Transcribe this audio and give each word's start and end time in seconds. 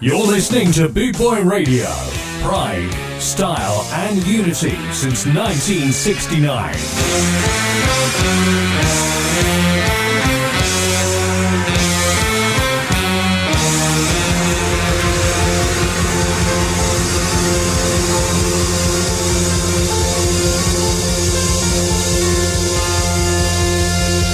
You're 0.00 0.24
listening 0.24 0.70
to 0.72 0.88
Boot 0.88 1.18
Boy 1.18 1.42
Radio. 1.42 1.88
Pride, 2.40 2.92
style, 3.20 3.82
and 3.92 4.24
unity 4.24 4.76
since 4.92 5.26
1969. 5.26 7.78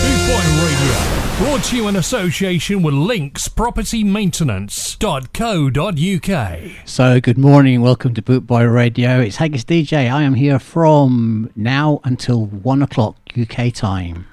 Boot 0.05 0.21
Boy 0.29 0.45
Radio, 0.62 0.95
Brought 1.39 1.65
to 1.65 1.76
you 1.76 1.89
in 1.89 1.96
association 1.96 2.82
with 2.82 2.95
Links 2.95 3.49
Property 3.49 4.04
Maintenance.co.uk. 5.04 6.58
So, 6.86 7.21
good 7.21 7.36
morning. 7.36 7.82
Welcome 7.82 8.14
to 8.14 8.22
Bootboy 8.22 8.72
Radio. 8.72 9.21
It's 9.21 9.36
Haggis 9.36 9.64
DJ. 9.64 10.11
I 10.11 10.22
am 10.22 10.32
here 10.32 10.58
from 10.58 11.50
now 11.54 12.00
until 12.04 12.46
one 12.46 12.81
o'clock 12.81 13.18
UK 13.39 13.71
time. 13.75 14.26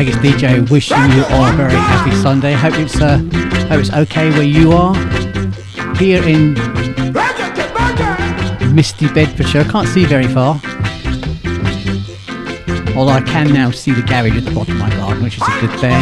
Haggis 0.00 0.16
DJ 0.16 0.70
wishing 0.70 0.96
you 1.10 1.24
all 1.24 1.44
a 1.44 1.52
very 1.52 1.74
happy 1.74 2.16
Sunday. 2.22 2.54
Hope 2.54 2.72
it's 2.78 2.98
uh, 3.02 3.18
hope 3.68 3.80
it's 3.80 3.92
okay 3.92 4.30
where 4.30 4.42
you 4.42 4.72
are. 4.72 4.94
Here 5.96 6.22
in 6.22 6.54
misty 8.74 9.12
Bedfordshire, 9.12 9.60
I 9.60 9.64
can't 9.64 9.86
see 9.86 10.06
very 10.06 10.26
far. 10.26 10.54
Although 12.96 13.12
I 13.12 13.22
can 13.26 13.52
now 13.52 13.70
see 13.70 13.92
the 13.92 14.00
garage 14.00 14.38
at 14.38 14.46
the 14.46 14.52
bottom 14.54 14.80
of 14.80 14.80
my 14.80 14.88
garden, 14.96 15.22
which 15.22 15.36
is 15.36 15.42
a 15.42 15.60
good 15.60 15.78
thing. 15.80 16.00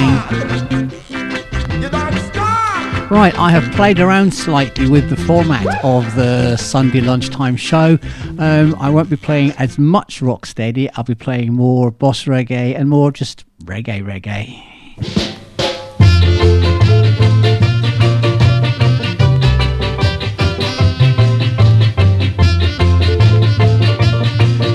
Right, 3.11 3.37
I 3.37 3.50
have 3.50 3.69
played 3.75 3.99
around 3.99 4.33
slightly 4.33 4.89
with 4.89 5.11
the 5.11 5.17
format 5.17 5.83
of 5.83 6.15
the 6.15 6.56
Sunday 6.56 7.00
lunchtime 7.00 7.56
show. 7.56 7.99
Um, 8.39 8.77
I 8.79 8.91
won't 8.91 9.11
be 9.11 9.17
playing 9.17 9.55
as 9.59 9.77
much 9.77 10.21
rocksteady. 10.21 10.89
I'll 10.95 11.03
be 11.03 11.17
playing 11.17 11.53
more 11.55 11.91
boss 11.91 12.27
reggae 12.27 12.79
and 12.79 12.89
more 12.89 13.11
just 13.11 13.48
reggae 13.69 14.03
reggae. 14.03 14.65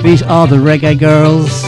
These 0.04 0.22
are 0.22 0.48
the 0.48 0.58
Reggae 0.58 1.00
Girls. 1.00 1.63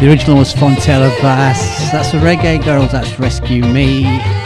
The 0.00 0.08
original 0.08 0.38
was 0.38 0.54
Fontella 0.54 1.10
Bass. 1.20 1.92
That's 1.92 2.10
the 2.12 2.18
Reggae 2.18 2.64
Girls. 2.64 2.90
That's 2.90 3.18
Rescue 3.18 3.62
Me. 3.64 4.39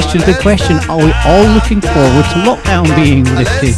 Question, 0.00 0.20
big 0.26 0.40
question. 0.40 0.76
Are 0.90 0.98
we 0.98 1.12
all 1.24 1.44
looking 1.54 1.80
forward 1.80 2.24
to 2.32 2.42
lockdown 2.42 2.84
being 2.96 3.22
lifted? 3.36 3.74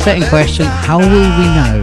Second 0.00 0.26
question, 0.30 0.64
how 0.64 0.98
will 0.98 1.08
we 1.08 1.46
know? 1.52 1.82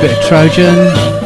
Bit 0.00 0.16
of 0.16 0.24
Trojan. 0.28 1.23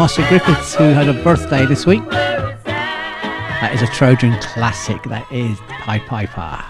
Marcia 0.00 0.26
Griffiths, 0.30 0.74
who 0.74 0.84
had 0.84 1.10
a 1.10 1.22
birthday 1.22 1.66
this 1.66 1.84
week. 1.84 2.00
That 2.08 3.72
is 3.74 3.82
a 3.82 3.86
Trojan 3.88 4.32
classic. 4.40 5.02
That 5.02 5.30
is 5.30 5.58
Pied 5.68 6.06
Piper. 6.06 6.58
You've 6.58 6.69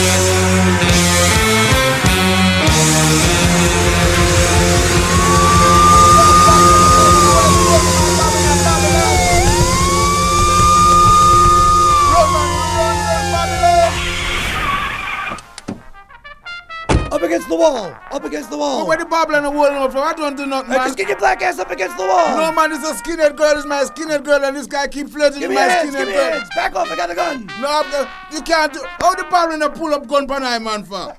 Wall. 17.61 17.95
Up 18.11 18.23
against 18.25 18.49
the 18.49 18.57
wall. 18.57 18.81
Oh, 18.81 18.85
where 18.85 18.97
the 18.97 19.05
Babylon 19.05 19.45
and 19.45 19.55
holding 19.55 19.77
up 19.77 19.91
from? 19.91 20.03
I 20.03 20.13
don't 20.13 20.35
do 20.35 20.45
nothing, 20.45 20.71
Hey, 20.71 20.77
man. 20.77 20.87
just 20.87 20.97
get 20.97 21.07
your 21.07 21.17
black 21.17 21.41
ass 21.41 21.59
up 21.59 21.71
against 21.71 21.95
the 21.97 22.03
wall. 22.05 22.35
No, 22.37 22.51
man, 22.51 22.69
this 22.71 22.83
is 22.83 22.89
a 22.99 23.03
skinhead 23.03 23.35
girl. 23.35 23.49
This 23.55 23.59
is 23.59 23.65
my 23.67 23.83
skinhead 23.83 24.23
girl, 24.23 24.43
and 24.43 24.55
this 24.57 24.67
guy 24.67 24.87
keep 24.87 25.09
flirting 25.09 25.39
give 25.39 25.49
with 25.49 25.55
my 25.57 25.61
your 25.65 25.69
hands. 25.71 25.89
skinhead 25.95 25.97
Give 25.99 26.07
me 26.07 26.13
your 26.13 26.21
girl. 26.23 26.31
hands. 26.39 26.49
Back 26.55 26.75
off. 26.75 26.91
I 26.91 26.95
got 26.95 27.09
a 27.11 27.15
gun. 27.15 27.45
No, 27.61 27.67
I'm 27.69 27.91
the- 27.91 28.07
you 28.35 28.41
can't 28.41 28.73
do. 28.73 28.81
How 28.99 29.15
the 29.15 29.23
Babylon 29.23 29.61
and 29.61 29.73
pull 29.75 29.93
up 29.93 30.07
gun 30.07 30.27
pan 30.27 30.43
I, 30.43 30.59
man, 30.59 30.83
for? 30.83 31.15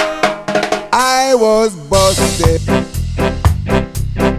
I 0.00 1.34
was 1.34 1.74
busted 1.88 2.62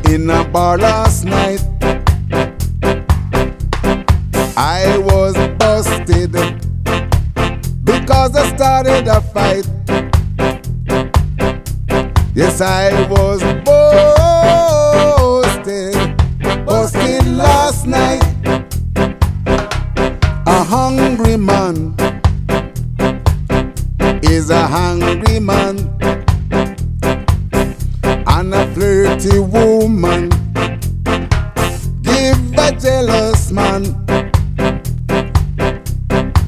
in 0.09 0.29
a 0.29 0.43
bar 0.45 0.77
last 0.77 1.25
night. 1.25 1.61
I 4.57 4.97
was 4.99 5.33
busted 5.35 5.48
because 8.19 8.35
I 8.35 8.55
started 8.55 9.07
a 9.07 9.21
fight. 9.21 9.65
Yes, 12.35 12.59
I 12.59 13.07
was 13.07 13.41
busted, 15.63 15.95
busted 16.65 17.25
last 17.27 17.87
night. 17.87 18.21
A 20.45 20.63
hungry 20.63 21.37
man 21.37 21.95
is 24.21 24.49
a 24.49 24.67
hungry 24.67 25.39
man, 25.39 25.77
and 28.03 28.53
a 28.53 28.67
flirty 28.73 29.39
woman 29.39 30.29
give 32.01 32.57
a 32.57 32.71
jealous 32.77 33.49
man. 33.51 33.95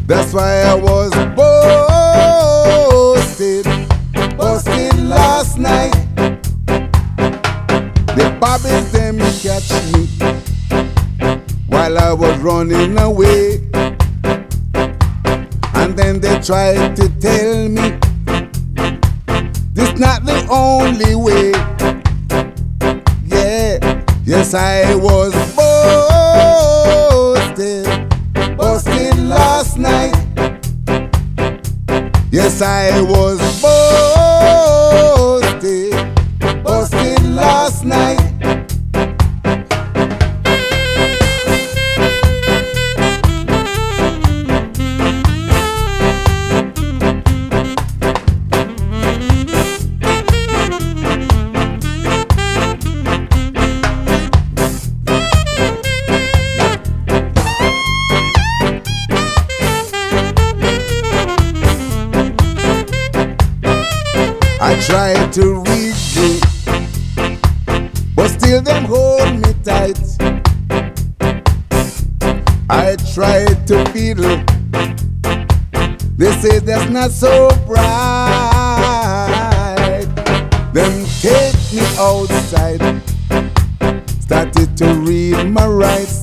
That's 0.07 0.33
why 0.33 0.63
I 0.63 0.73
was 0.75 1.11
busted, 1.11 1.50
bobbies 8.41 8.91
them 8.91 9.17
catch 9.19 9.71
me 9.93 10.08
while 11.67 11.97
I 11.99 12.12
was 12.12 12.36
running 12.39 12.97
away. 12.97 13.62
And 15.75 15.95
then 15.95 16.19
they 16.19 16.39
tried 16.41 16.95
to 16.95 17.08
tell 17.19 17.69
me 17.69 17.99
this 19.75 19.93
not 19.99 20.25
the 20.25 20.43
only 20.49 21.13
way. 21.13 21.51
Yeah, 23.27 23.77
yes 24.25 24.56
I 24.56 24.95
was 24.95 25.34
busted, 25.56 27.86
busted 28.58 29.19
last 29.19 29.77
night. 29.77 30.15
Yes 32.32 32.63
I 32.63 33.01
was 33.01 33.38
busted, 33.62 34.11
to 65.34 65.63
reach 65.72 66.15
you, 66.17 66.39
but 68.15 68.28
still 68.28 68.62
them 68.62 68.84
hold 68.84 69.34
me 69.36 69.54
tight. 69.63 69.98
I 72.70 72.98
tried 73.13 73.65
to 73.67 73.86
fiddle, 73.91 74.44
they 76.17 76.32
say 76.34 76.60
that's 76.60 76.89
not 76.91 77.12
so 77.12 77.50
bright. 77.65 77.80
Them 80.74 81.06
take 81.22 81.56
me 81.72 81.86
outside, 81.98 83.02
started 84.20 84.76
to 84.80 84.94
read 84.96 85.50
my 85.50 85.65
rights. 85.65 86.20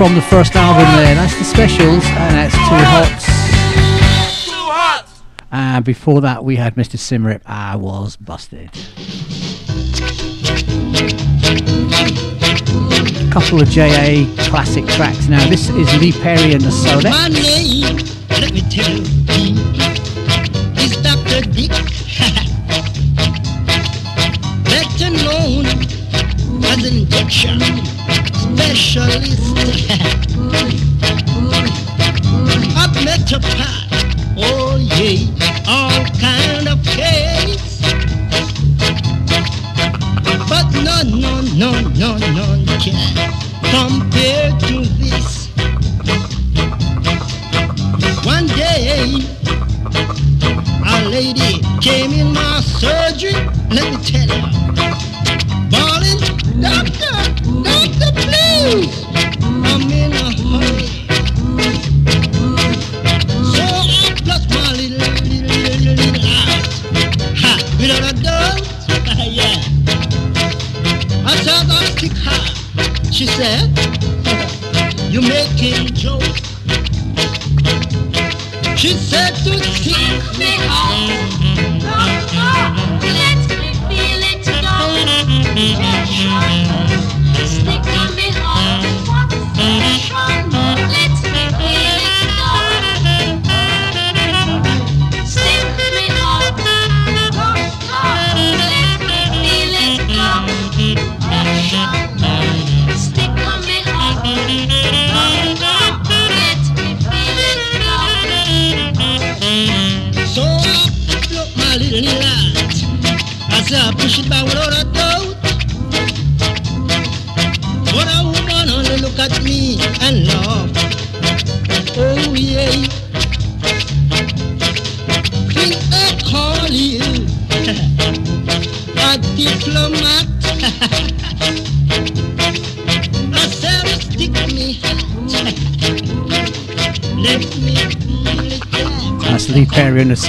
from 0.00 0.14
the 0.14 0.22
first 0.22 0.56
album 0.56 0.86
there. 0.96 1.14
That's 1.14 1.36
the 1.36 1.44
specials, 1.44 2.02
and 2.06 2.34
that's 2.34 2.54
Too 2.54 2.60
Hot. 2.62 3.20
Too 4.46 4.52
Hot! 4.54 5.04
And 5.52 5.84
before 5.84 6.22
that, 6.22 6.42
we 6.42 6.56
had 6.56 6.74
Mr. 6.74 6.96
Symarip, 6.96 7.42
I 7.44 7.76
Was 7.76 8.16
Busted. 8.16 8.70
A 13.28 13.30
couple 13.30 13.60
of 13.60 13.68
JA 13.68 14.24
classic 14.48 14.86
tracks 14.86 15.28
now. 15.28 15.46
This 15.50 15.68
is 15.68 15.94
Lee 16.00 16.12
Perry 16.12 16.54
and 16.54 16.62
the 16.62 16.70
Soulettes. 16.70 17.10
My 17.10 17.28
name, 17.28 17.98
let 18.40 18.54
me 18.54 18.62
tell 18.70 18.88
you, 18.88 19.02
is 20.80 20.96
Dr. 21.02 21.42
Dick. 21.52 21.72
Better 24.64 25.10
known 25.10 25.66
as 26.64 26.84
injection 26.86 27.60
specialist. 28.32 29.39
Yeah. 29.56 30.10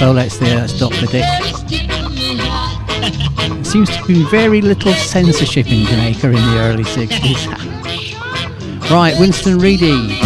Soulettes 0.02 0.36
there, 0.40 0.56
that's 0.56 0.76
Dr. 0.80 1.06
Dick. 1.06 1.24
There 3.38 3.64
seems 3.64 3.88
to 3.96 4.04
be 4.04 4.24
very 4.32 4.60
little 4.60 4.92
censorship 4.94 5.68
in 5.68 5.86
Jamaica 5.86 6.26
in 6.26 6.32
the 6.32 6.58
early 6.58 6.82
60s. 6.82 7.46
right, 8.90 9.16
Winston 9.20 9.58
Reedy. 9.58 10.18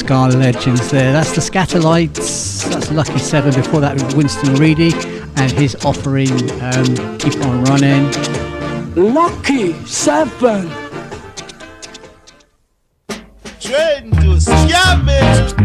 Ska 0.00 0.28
Legends 0.28 0.90
there. 0.90 1.12
That's 1.12 1.34
the 1.34 1.42
Skatalites. 1.42 2.64
That's 2.70 2.90
Lucky 2.90 3.18
Seven. 3.18 3.52
Before 3.54 3.80
that, 3.80 4.14
Winston 4.14 4.54
Reedy 4.54 4.92
and 5.36 5.52
his 5.52 5.76
offering, 5.84 6.30
um, 6.62 7.18
Keep 7.18 7.36
On 7.44 7.62
Running. 7.64 8.10
Lucky 8.94 9.74
Seven. 9.84 10.70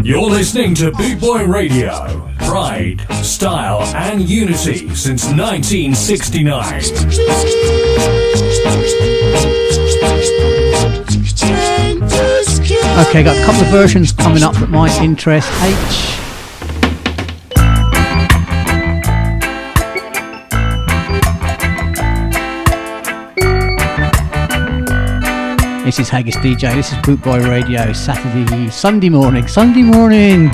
You're 0.04 0.30
listening 0.30 0.74
to 0.76 0.92
Boot 0.92 1.18
Boy 1.18 1.46
Radio. 1.46 2.30
Pride, 2.40 3.00
style, 3.24 3.82
and 3.96 4.28
unity 4.28 4.94
since 4.94 5.24
1969. 5.24 6.82
Okay, 12.98 13.22
got 13.22 13.36
a 13.36 13.44
couple 13.44 13.60
of 13.60 13.68
versions 13.68 14.10
coming 14.10 14.42
up 14.42 14.54
that 14.54 14.70
might 14.70 15.02
interest 15.02 15.50
H. 15.62 16.16
This 25.84 25.98
is 25.98 26.08
Haggis 26.08 26.36
DJ. 26.36 26.74
This 26.74 26.90
is 26.90 26.98
Bootboy 26.98 27.46
Radio. 27.46 27.92
Saturday, 27.92 28.70
Sunday 28.70 29.10
morning, 29.10 29.46
Sunday 29.46 29.82
morning. 29.82 30.50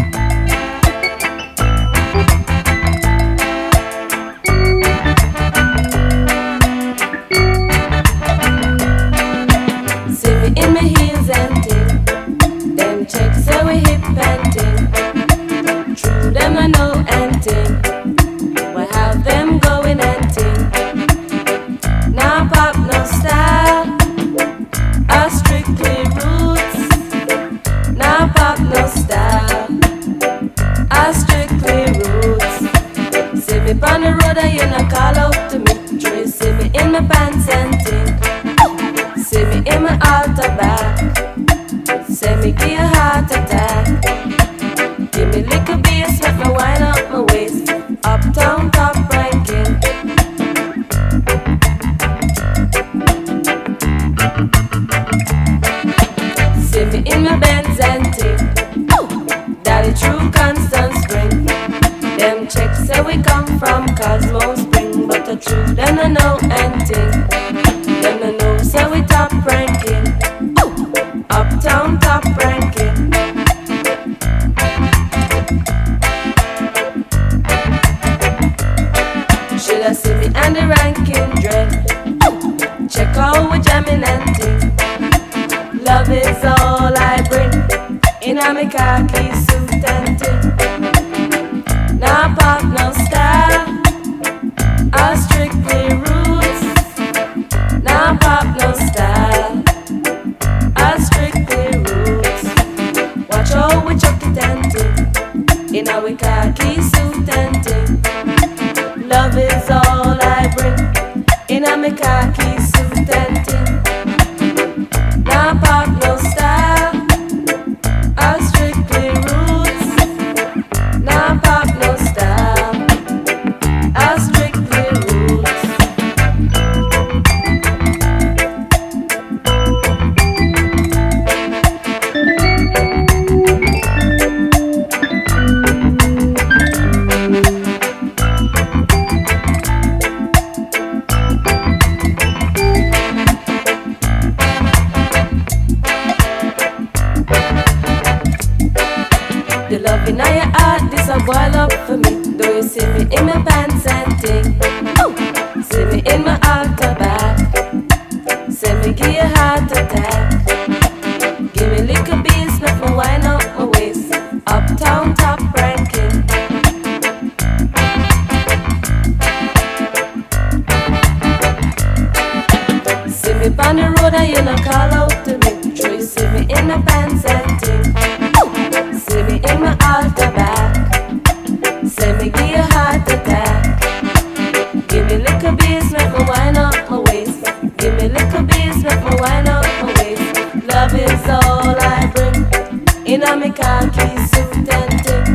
Give 184.92 185.06
me 185.06 185.16
little 185.24 185.56
beats, 185.56 185.90
make 185.90 186.12
me 186.12 186.24
wind 186.28 186.58
up 186.58 186.90
my 186.90 186.98
waist. 186.98 187.44
Give 187.78 187.94
me 187.94 188.08
little 188.08 188.42
beats, 188.42 188.82
make 188.84 189.02
me 189.02 189.16
wind 189.18 189.48
up 189.48 189.64
my 189.80 189.94
waist. 189.96 190.66
Love 190.66 190.94
is 190.94 191.28
all 191.30 191.74
I 191.80 192.12
bring. 192.14 193.06
In 193.06 193.22
a 193.22 193.34
me 193.34 193.50
khaki 193.50 194.02
and 194.02 194.66
ting. 195.02 195.32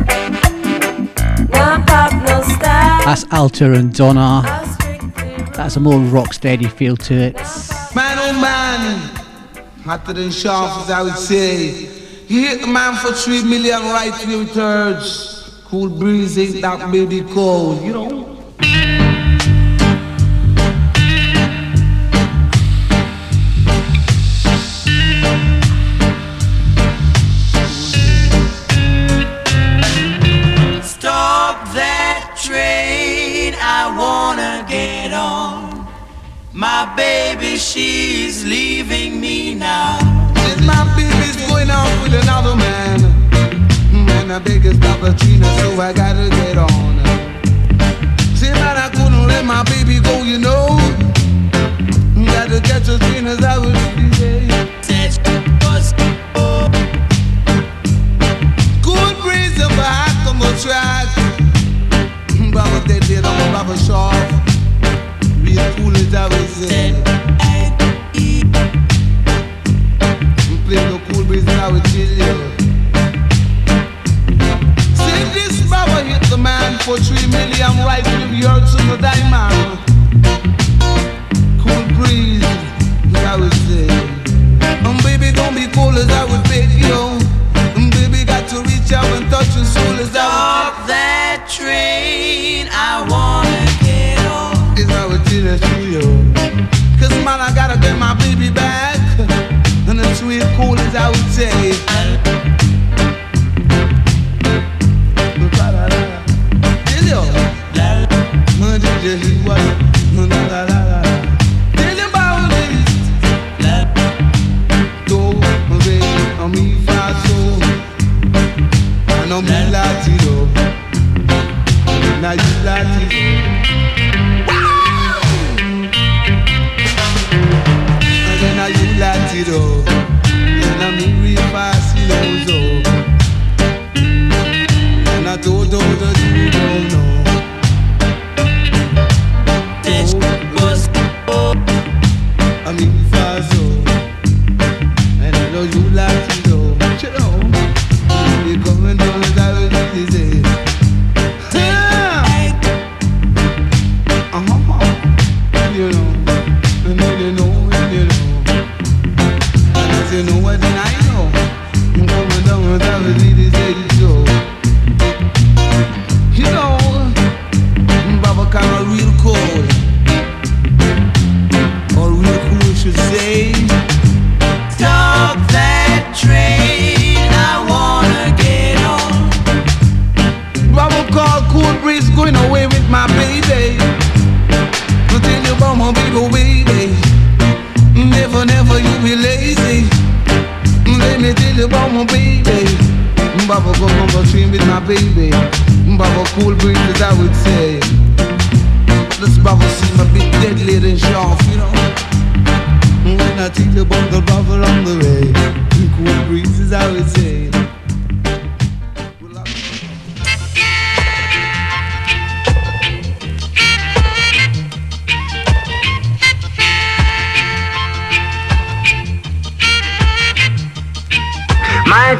No 1.50 1.82
pop, 1.88 2.12
no 2.22 2.40
style. 2.54 3.04
That's 3.04 3.24
Alter 3.32 3.72
and 3.72 3.92
Donna. 3.92 4.42
That's 5.54 5.74
a 5.74 5.80
more 5.80 5.98
rock 5.98 6.34
steady 6.34 6.68
feel 6.68 6.96
to 6.96 7.14
it. 7.14 7.34
Man, 7.96 8.16
oh 8.20 8.40
man, 8.40 9.10
hotter 9.82 10.12
than 10.12 10.30
sharp 10.30 10.82
as 10.82 10.90
I 10.90 11.02
would 11.02 11.18
say. 11.18 11.70
You 12.28 12.46
hit 12.46 12.60
the 12.60 12.68
man 12.68 12.94
for 12.94 13.10
three 13.12 13.42
million 13.42 13.80
right 13.80 14.14
three 14.14 14.44
thirds. 14.44 15.60
Cool 15.64 15.88
breeze 15.88 16.38
ain't 16.38 16.62
that 16.62 16.92
baby 16.92 17.22
cold. 17.22 17.82
You 17.82 17.92
know 17.92 18.17
Man, 44.68 44.82
I 44.82 45.00
beg 45.00 45.44
so 45.60 45.80
I 45.80 45.92
gotta 45.94 46.28
get 46.28 46.58
on. 46.58 46.97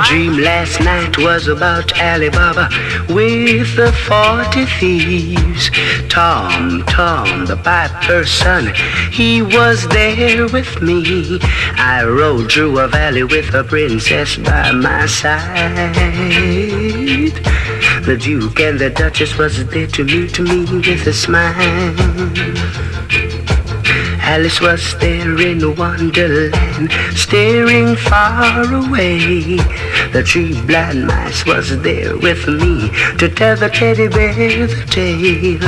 Dream 0.05 0.39
last 0.39 0.81
night 0.81 1.19
was 1.19 1.49
about 1.49 1.99
Ali 2.01 2.29
Baba 2.31 2.69
with 3.09 3.77
the 3.77 3.93
forty 4.07 4.65
thieves. 4.65 5.71
Tom, 6.09 6.85
Tom, 6.87 7.47
the 7.47 7.57
piper's 7.57 8.31
son, 8.31 8.73
he 9.11 9.43
was 9.43 9.87
there 9.89 10.47
with 10.49 10.81
me. 10.81 11.39
I 11.77 12.05
rode 12.05 12.51
through 12.53 12.79
a 12.79 12.89
valley 12.89 13.25
with 13.25 13.53
a 13.55 13.65
princess 13.65 14.37
by 14.37 14.73
my 14.73 15.07
side. 15.07 15.69
The 18.05 18.17
Duke 18.17 18.61
and 18.61 18.79
the 18.79 18.91
Duchess 18.91 19.37
was 19.37 19.67
there 19.67 19.87
to 19.87 20.05
meet 20.05 20.39
me 20.39 20.65
with 20.65 21.07
a 21.07 21.13
smile. 21.13 22.98
Alice 24.29 24.61
was 24.61 24.95
there 24.99 25.41
in 25.41 25.75
Wonderland, 25.75 26.93
staring 27.17 27.97
far 27.97 28.63
away. 28.75 29.57
The 30.13 30.23
three 30.23 30.53
blind 30.67 31.07
mice 31.07 31.47
was 31.47 31.81
there 31.81 32.15
with 32.19 32.47
me 32.47 32.91
to 33.17 33.31
tell 33.31 33.57
the 33.57 33.71
teddy 33.71 34.07
bear 34.07 34.67
the 34.67 34.85
tale. 34.91 35.67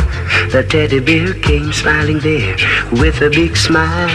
The 0.52 0.62
teddy 0.68 1.00
bear 1.00 1.32
came 1.32 1.72
smiling 1.72 2.18
there 2.18 2.54
with 2.92 3.22
a 3.22 3.30
big 3.30 3.56
smile. 3.56 4.08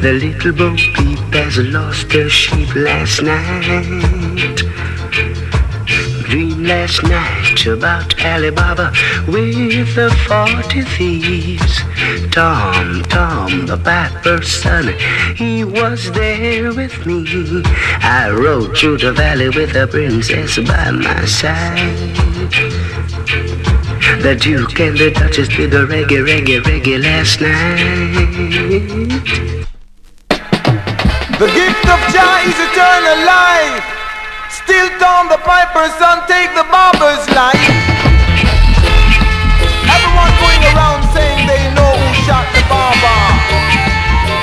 The 0.00 0.12
little 0.12 0.52
bo 0.52 0.76
peep 0.76 1.18
has 1.34 1.58
lost 1.58 2.12
her 2.12 2.28
sheep 2.28 2.72
last 2.76 3.20
night. 3.20 4.62
Dream 6.28 6.62
last 6.62 7.02
night 7.02 7.45
about 7.64 8.22
Ali 8.22 8.50
Baba 8.50 8.92
with 9.26 9.94
the 9.94 10.10
forty 10.28 10.82
thieves. 10.82 11.80
Tom, 12.30 13.02
Tom, 13.04 13.64
the 13.64 13.78
piper's 13.78 14.48
son, 14.48 14.92
he 15.34 15.64
was 15.64 16.12
there 16.12 16.74
with 16.74 17.06
me. 17.06 17.24
I 18.02 18.30
rode 18.30 18.76
through 18.76 18.98
the 18.98 19.12
valley 19.12 19.48
with 19.48 19.74
a 19.74 19.86
princess 19.86 20.58
by 20.58 20.90
my 20.90 21.24
side. 21.24 21.96
The 24.20 24.36
Duke 24.38 24.78
and 24.80 24.98
the 24.98 25.10
Duchess 25.10 25.48
did 25.48 25.70
the 25.70 25.86
reggae, 25.86 26.22
reggae, 26.28 26.60
reggae 26.60 27.02
last 27.02 27.40
night. 27.40 28.66
The 31.38 31.46
gift 31.46 31.86
of 31.88 32.00
Jah 32.12 32.38
is 32.44 32.58
eternal 32.68 33.18
life. 33.24 34.05
Still 34.64 34.88
down 34.98 35.28
the 35.28 35.36
pipers 35.44 35.92
and 36.00 36.24
take 36.24 36.48
the 36.56 36.64
barber's 36.72 37.24
line. 37.36 37.60
Everyone 39.84 40.32
going 40.40 40.62
around 40.72 41.04
saying 41.12 41.44
they 41.44 41.60
know 41.76 41.92
who 41.92 42.08
shot 42.24 42.48
the 42.56 42.64
barber. 42.64 43.20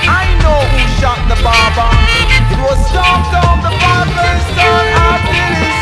I 0.05 0.30
know 0.45 0.61
who 0.70 0.82
shot 1.01 1.18
the 1.26 1.38
barber. 1.41 1.89
It 2.30 2.59
was 2.61 2.78
storm 2.93 3.22
down 3.34 3.57
the 3.66 3.74
piper's 3.74 4.45
son 4.53 4.86
at 5.01 5.20
Dilly's 5.34 5.82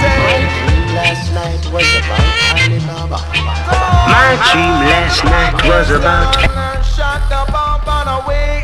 Last 0.95 1.27
night 1.35 1.63
was 1.67 1.87
about 1.99 2.23
Ali 2.55 2.79
Baba. 2.87 3.19
My 3.35 4.39
dream 4.47 4.75
last 4.87 5.23
night 5.27 5.59
was 5.67 5.91
about. 5.91 6.39
Shot 6.87 7.21
the 7.27 7.51
barber 7.51 8.23
away. 8.23 8.60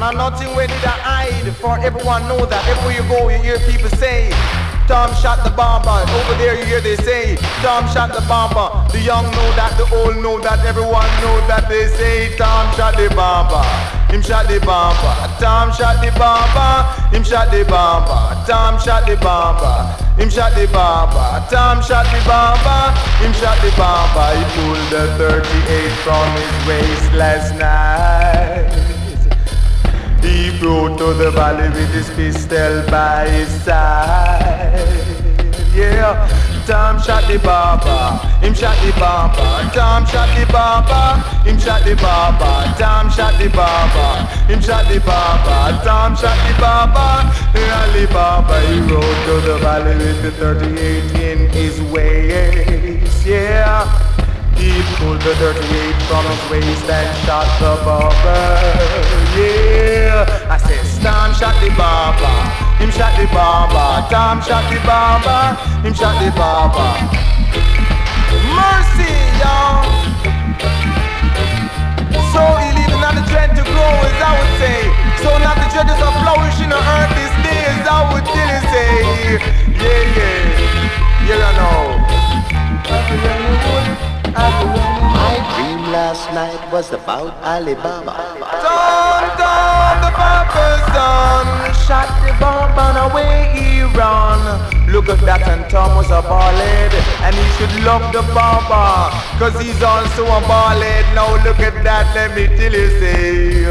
Life. 0.00 0.56
Where 0.56 0.66
did 0.66 0.84
I 0.84 0.96
hide? 1.00 1.56
For 1.56 1.78
everyone 1.78 2.28
know 2.28 2.44
that 2.46 2.66
everywhere 2.68 2.96
you 2.96 3.04
go, 3.08 3.28
you 3.28 3.38
hear 3.42 3.58
people 3.70 3.90
say. 3.98 4.30
Tom 4.86 5.10
shot 5.18 5.42
the 5.42 5.50
bomber. 5.50 5.90
Over 5.90 6.38
there 6.38 6.54
you 6.58 6.64
hear 6.64 6.80
they 6.80 6.96
say, 6.96 7.36
Tom 7.58 7.88
shot 7.90 8.14
the 8.14 8.22
bomber. 8.28 8.70
The 8.92 9.00
young 9.00 9.24
know 9.24 9.50
that, 9.58 9.74
the 9.76 9.84
old 9.96 10.16
know 10.22 10.38
that, 10.40 10.64
everyone 10.64 11.10
know 11.20 11.36
that 11.50 11.68
they 11.68 11.88
say, 11.88 12.36
Tom 12.36 12.72
shot 12.76 12.96
the 12.96 13.10
bomber. 13.14 13.66
Him 14.12 14.22
shot 14.22 14.46
the 14.46 14.60
bomber. 14.60 15.14
Tom 15.42 15.72
shot 15.72 15.98
the 15.98 16.14
bomber. 16.14 16.86
Him 17.10 17.24
shot 17.24 17.50
the 17.50 17.64
bomber. 17.64 18.46
Tom 18.46 18.78
shot 18.78 19.06
the 19.06 19.16
bomber. 19.16 19.90
Him 20.14 20.30
shot 20.30 20.54
the 20.54 20.66
bomber. 20.70 21.42
Tom 21.50 21.82
shot 21.82 22.06
the 22.14 22.22
bomber. 22.22 22.94
Him 23.18 23.32
shot 23.34 23.58
the 23.58 23.74
bomber. 23.74 24.30
He 24.38 24.44
pulled 24.54 24.86
the 24.94 25.04
38 25.18 25.90
from 26.06 26.26
his 26.38 26.54
waist 26.68 27.12
last 27.12 27.58
night. 27.58 28.85
He 30.26 30.50
rode 30.58 30.98
to 30.98 31.14
the 31.14 31.30
valley 31.30 31.68
with 31.68 31.92
his 31.94 32.10
pistol 32.10 32.82
by 32.90 33.28
his 33.28 33.48
side. 33.62 34.82
Yeah, 35.72 36.26
Tom 36.66 37.00
shot 37.00 37.28
the 37.30 37.38
barber, 37.38 38.18
him 38.44 38.52
shot 38.52 38.76
the 38.84 38.90
barber. 38.98 39.70
Tom 39.72 40.04
shot 40.06 40.28
the 40.36 40.50
barber, 40.50 41.22
him 41.48 41.58
shot 41.60 41.84
the 41.84 41.94
barber. 41.94 42.74
Tom 42.76 43.08
shot 43.10 43.38
the 43.38 43.48
barber, 43.50 44.26
him 44.50 44.60
shot 44.60 44.84
the 44.90 44.98
barber. 44.98 45.84
Tom 45.84 46.16
shot 46.16 46.38
the 46.48 46.54
barber, 46.58 47.46
the 47.92 48.12
barber. 48.12 48.60
He 48.66 48.80
rode 48.80 49.20
to 49.26 49.34
the 49.46 49.58
valley 49.58 49.96
with 49.96 50.22
the 50.22 50.32
38 50.32 51.20
in 51.20 51.50
his 51.50 51.80
waist. 51.92 53.24
Yeah. 53.24 54.05
He 54.56 54.72
pulled 54.96 55.20
the 55.20 55.34
38 55.36 55.60
from 56.08 56.24
his 56.24 56.42
waist 56.50 56.88
and 56.88 57.10
shot 57.24 57.44
the 57.60 57.76
barber. 57.84 58.40
Yeah, 59.36 60.48
I 60.48 60.56
said, 60.56 60.80
Tom 61.04 61.34
shot 61.36 61.60
the 61.60 61.68
barber. 61.76 62.32
Him 62.80 62.90
shot 62.90 63.12
the 63.20 63.28
barber. 63.28 64.08
Tom 64.08 64.40
shot 64.40 64.64
the 64.72 64.80
barber. 64.80 65.60
Him 65.84 65.92
shot 65.92 66.16
the 66.24 66.32
barber. 66.32 66.88
Mercy, 68.56 69.12
y'all. 69.44 69.84
So 72.32 72.40
he 72.56 72.68
leaving 72.80 73.00
not 73.04 73.12
the 73.12 73.24
dread 73.28 73.52
to 73.56 73.62
grow, 73.62 73.92
as 74.08 74.18
I 74.24 74.32
would 74.40 74.52
say. 74.56 74.88
So 75.20 75.36
not 75.36 75.60
the 75.60 75.68
dread 75.68 75.88
is 75.92 76.00
a 76.00 76.10
flourishing 76.24 76.72
on 76.72 76.80
earth 76.80 77.12
these 77.12 77.36
days, 77.44 77.84
I 77.84 78.08
would 78.08 78.24
really 78.24 78.60
say. 78.72 78.88
Yeah, 79.84 80.16
yeah. 80.16 81.28
Yeah, 81.28 81.44
I 81.44 81.56
know. 81.60 81.96
My 84.36 85.34
dream 85.56 85.92
last 85.92 86.28
night 86.32 86.60
was 86.72 86.92
about 86.92 87.32
Ali 87.42 87.74
Baba. 87.74 88.14
Don, 88.60 89.22
Don, 89.40 89.94
the 90.04 90.12
barber's 90.12 90.84
son 90.92 91.46
Shot 91.86 92.08
the 92.20 92.32
bomb 92.38 92.76
and 92.76 93.12
away 93.12 93.52
he 93.56 93.82
run 93.96 94.40
Look 94.92 95.08
at 95.08 95.20
that 95.24 95.42
and 95.48 95.68
Tom 95.70 95.96
was 95.96 96.10
a 96.10 96.20
ballhead 96.20 96.92
And 97.24 97.34
he 97.34 97.46
should 97.56 97.84
love 97.84 98.12
the 98.12 98.22
barber 98.34 99.14
Cause 99.38 99.56
he's 99.60 99.82
also 99.82 100.24
a 100.26 100.40
ballhead 100.44 101.04
Now 101.14 101.32
look 101.44 101.60
at 101.60 101.82
that, 101.84 102.12
let 102.14 102.36
me 102.36 102.46
tell 102.58 102.72
you 102.72 102.90
say 103.00 103.64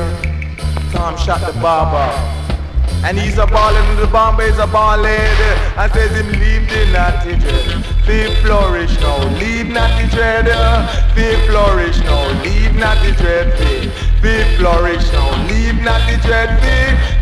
Tom 0.92 1.18
shot 1.18 1.42
the 1.42 1.54
barber 1.60 2.42
and 3.04 3.20
he's 3.20 3.38
a 3.38 3.46
ballin' 3.46 3.86
and 3.92 4.00
the 4.00 4.08
bomber 4.08 4.42
is 4.42 4.58
a 4.58 4.66
ballhead 4.66 5.38
And 5.78 5.94
says 5.94 6.10
him 6.10 6.26
leave 6.32 6.68
the 6.68 6.92
natty 6.92 7.38
dread 7.38 7.86
They 8.08 8.34
flourish 8.42 9.00
now, 9.00 9.25
dread. 10.16 10.46
They 11.16 11.36
flourish 11.48 12.00
now, 12.00 12.44
leave 12.44 12.76
natty 12.76 13.12
dread 13.22 13.52
They 14.22 14.44
flourish 14.58 15.12
now, 15.12 15.48
leave 15.48 15.76
natty 15.84 16.18
dread 16.26 16.50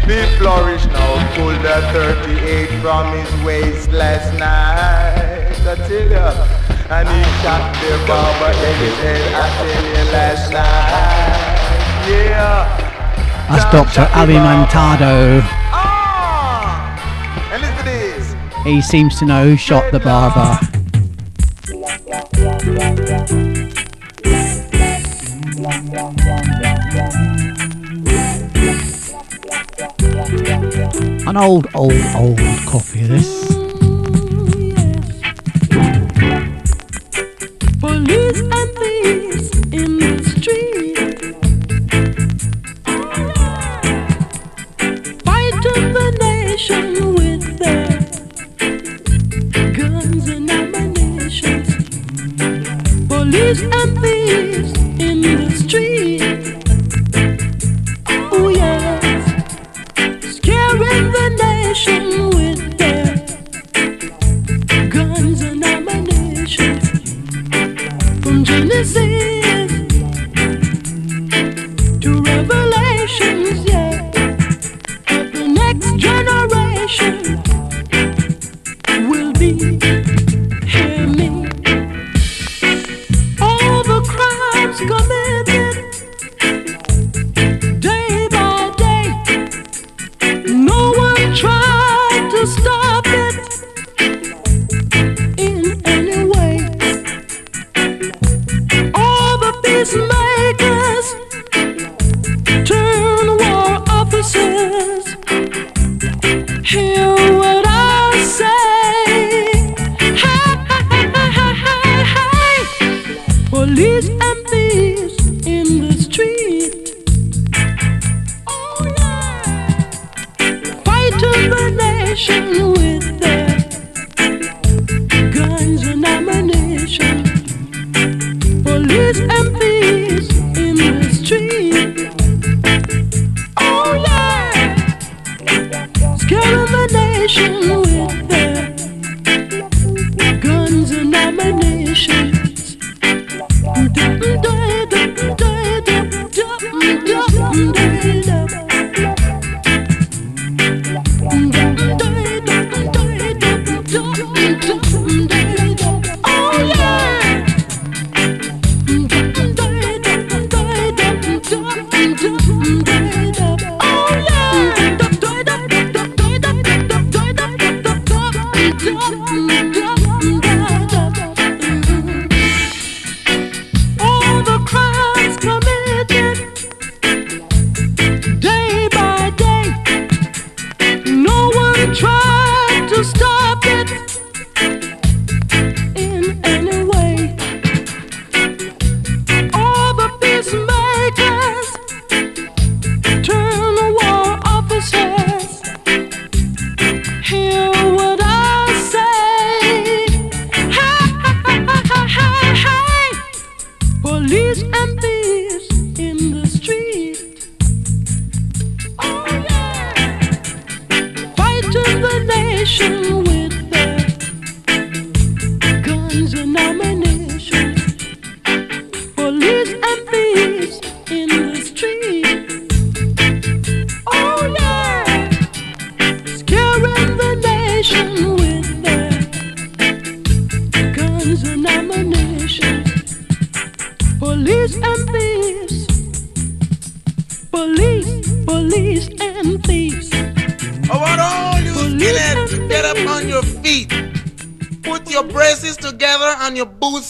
They 0.07 0.25
flourish 0.37 0.85
now, 0.85 1.35
pull 1.35 1.53
the 1.61 1.77
38 1.91 2.81
from 2.81 3.17
his 3.17 3.45
waist 3.45 3.91
last 3.91 4.33
night. 4.33 5.53
I 5.65 5.75
tell 5.75 6.09
ya 6.09 6.27
And 6.89 7.07
he 7.09 7.21
shot 7.41 7.63
the 7.81 7.97
bomber 8.07 8.53
in 8.69 8.75
his 8.85 8.97
head 9.05 9.33
I 9.33 9.45
tell 9.57 9.85
you 9.89 10.03
last 10.11 10.51
night. 10.51 11.53
Yeah. 12.09 12.83
That's 13.49 13.65
Dr. 13.71 14.05
Alimantado. 14.13 15.41
Ah! 15.71 17.51
And 17.51 17.61
listen 17.61 17.77
to 17.77 17.83
this. 17.83 18.35
He 18.63 18.81
seems 18.81 19.17
to 19.19 19.25
know 19.25 19.49
who 19.49 19.57
shot 19.57 19.91
the 19.91 19.99
barber. 19.99 20.72
An 22.65 22.71
old, 31.35 31.67
old, 31.75 31.91
old 32.15 32.39
copy 32.65 33.01
of 33.01 33.09
this. 33.09 33.42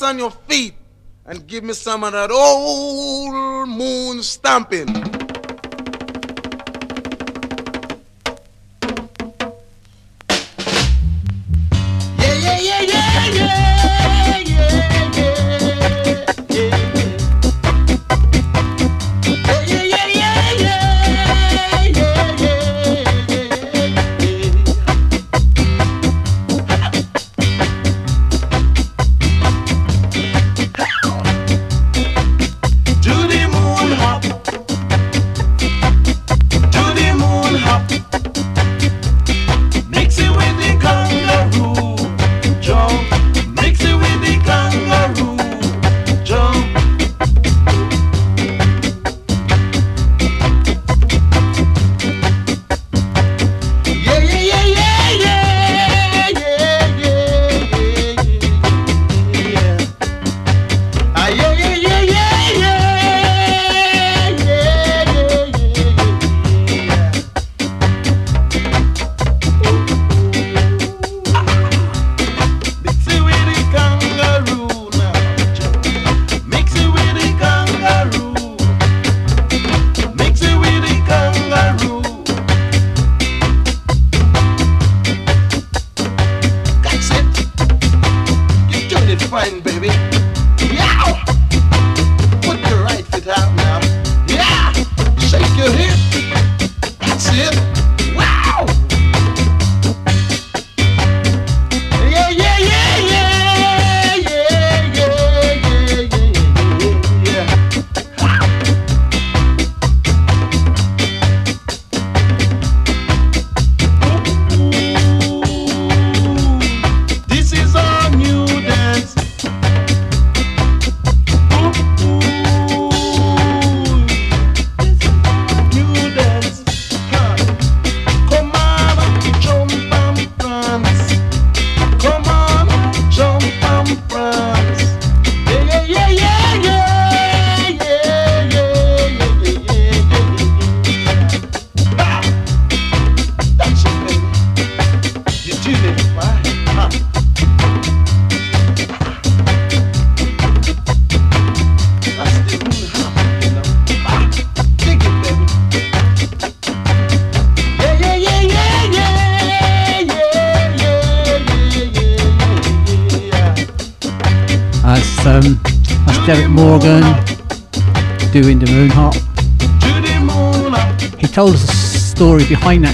On 0.03 0.17
your 0.17 0.31
feet. 0.31 0.75
And 1.25 1.47
give 1.47 1.63
me 1.63 1.73
some 1.73 2.03
of 2.03 2.11
that 2.11 2.29
old 2.31 3.69
moon 3.69 4.21
stomping. 4.21 4.87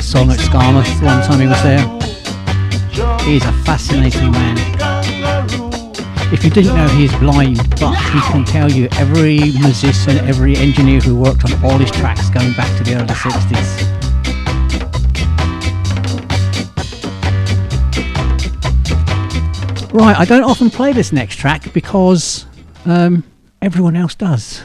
Song 0.10 0.32
at 0.32 0.40
Skamouth 0.40 1.04
one 1.04 1.22
time 1.22 1.40
he 1.40 1.46
was 1.46 1.62
there. 1.62 1.86
He's 3.22 3.46
a 3.46 3.54
fascinating 3.64 4.32
man. 4.32 4.58
If 6.34 6.44
you 6.44 6.50
didn't 6.50 6.76
know, 6.76 6.88
he's 6.88 7.16
blind, 7.18 7.58
but 7.80 7.94
he 7.94 8.20
can 8.32 8.44
tell 8.44 8.72
you 8.72 8.88
every 8.94 9.38
musician, 9.38 10.18
every 10.28 10.58
engineer 10.58 11.00
who 11.00 11.16
worked 11.16 11.46
on 11.46 11.64
all 11.64 11.78
his 11.78 11.92
tracks 11.92 12.28
going 12.32 12.54
back 12.54 12.76
to 12.80 12.84
the 12.84 12.96
early 12.96 13.06
60s. 13.06 14.00
Right, 19.94 20.18
I 20.18 20.26
don't 20.26 20.44
often 20.44 20.72
play 20.72 20.92
this 20.92 21.12
next 21.12 21.36
track 21.36 21.72
because 21.72 22.48
um, 22.86 23.24
everyone 23.62 23.96
else 23.96 24.16
does. 24.16 24.64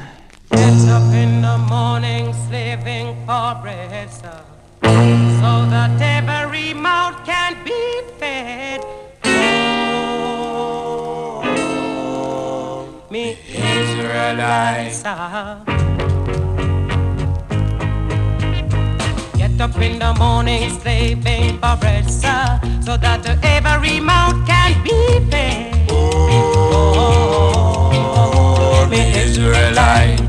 Get 0.48 0.88
up 0.88 1.12
in 1.12 1.42
the 1.42 1.58
morning 1.68 2.32
slaving 2.48 3.14
for 3.26 3.58
bread, 3.60 4.10
sir, 4.10 4.42
so 4.84 5.64
that 5.70 6.00
every 6.00 6.74
mouth 6.74 7.24
can 7.24 7.56
be 7.64 8.02
fed. 8.18 8.80
Oh, 9.24 11.42
me 13.10 13.38
Israelites. 13.48 15.02
Get 19.38 19.60
up 19.60 19.76
in 19.80 19.98
the 19.98 20.14
morning 20.18 20.70
slaving 20.80 21.58
for 21.58 21.76
bread, 21.80 22.10
sir, 22.10 22.60
so 22.84 22.96
that 22.96 23.26
every 23.42 24.00
mouth 24.00 24.46
can 24.46 24.82
be 24.82 25.20
fed. 25.30 25.90
Oh, 25.90 27.06
me 28.90 29.12
Israelite. 29.22 30.20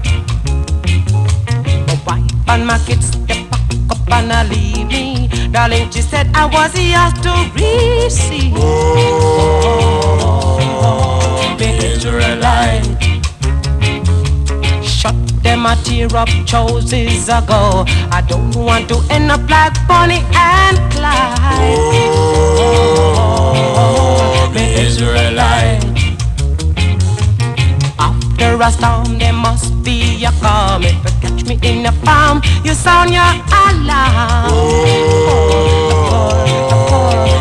Wife 2.06 2.24
and 2.47 2.66
my 2.68 2.78
kids 2.86 3.12
they 3.12 3.26
pack 3.26 3.32
up 3.32 3.44
and 4.12 4.32
I 4.32 4.43
leave 4.43 4.88
me. 4.88 5.28
Darling, 5.51 5.89
she 5.91 6.01
said 6.01 6.30
I 6.34 6.45
was 6.45 6.74
here 6.74 7.12
to 7.24 7.34
receive. 7.56 8.53
Oh, 8.58 10.58
me 11.60 11.78
Israelite. 11.93 12.86
Shut 14.84 15.16
them 15.43 15.66
a 15.66 15.76
tear 15.84 16.14
up 16.16 16.30
choices 16.45 17.28
ago. 17.30 17.86
I 18.12 18.22
don't 18.28 18.56
want 18.56 18.88
to 18.89 19.01
end 19.10 19.32
up 19.32 19.49
like 19.49 19.74
Bonnie 19.88 20.24
and 20.34 20.78
Clyde. 20.91 22.12
Oh, 23.78 24.51
me 24.53 24.76
Israelite. 24.86 25.84
After 27.97 28.62
a 28.62 28.72
storm, 28.72 29.18
there 29.18 29.34
must 29.34 29.84
be 29.84 30.24
a 30.26 30.32
calm 30.41 30.84
me 31.45 31.59
in 31.63 31.85
a 31.85 31.91
palm. 32.03 32.41
You 32.63 32.73
sound 32.73 33.11
your 33.11 33.21
alarm. 33.21 34.51
Oh, 34.51 34.67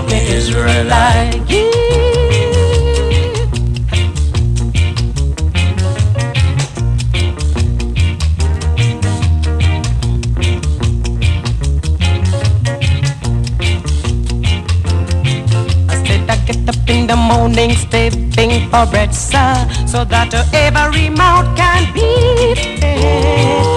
the 0.08 0.16
Israelite. 0.16 1.44
in 16.86 17.06
the 17.06 17.16
morning 17.16 17.72
stepping 17.72 18.68
for 18.70 18.86
bread, 18.86 19.14
sir, 19.14 19.54
so 19.86 20.04
that 20.04 20.32
every 20.52 21.08
mouth 21.08 21.56
can 21.56 21.92
be 21.92 22.54
fed. 22.80 23.73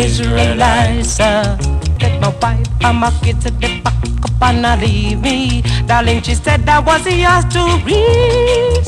Oh, 0.00 0.04
Israelites, 0.04 1.10
sir, 1.10 1.58
let 2.00 2.20
my 2.22 2.28
wife 2.40 2.66
and 2.84 2.98
my 2.98 3.10
kids 3.22 3.44
at 3.44 3.60
the 3.60 3.82
back 3.84 4.02
up 4.24 4.42
and 4.42 4.62
not 4.62 4.78
leave 4.80 5.20
me. 5.20 5.62
Darling, 5.86 6.22
she 6.22 6.34
said 6.34 6.64
that 6.64 6.86
was 6.86 7.04
the 7.04 7.12
yours 7.12 7.44
to 7.52 7.60
receive. 7.84 8.80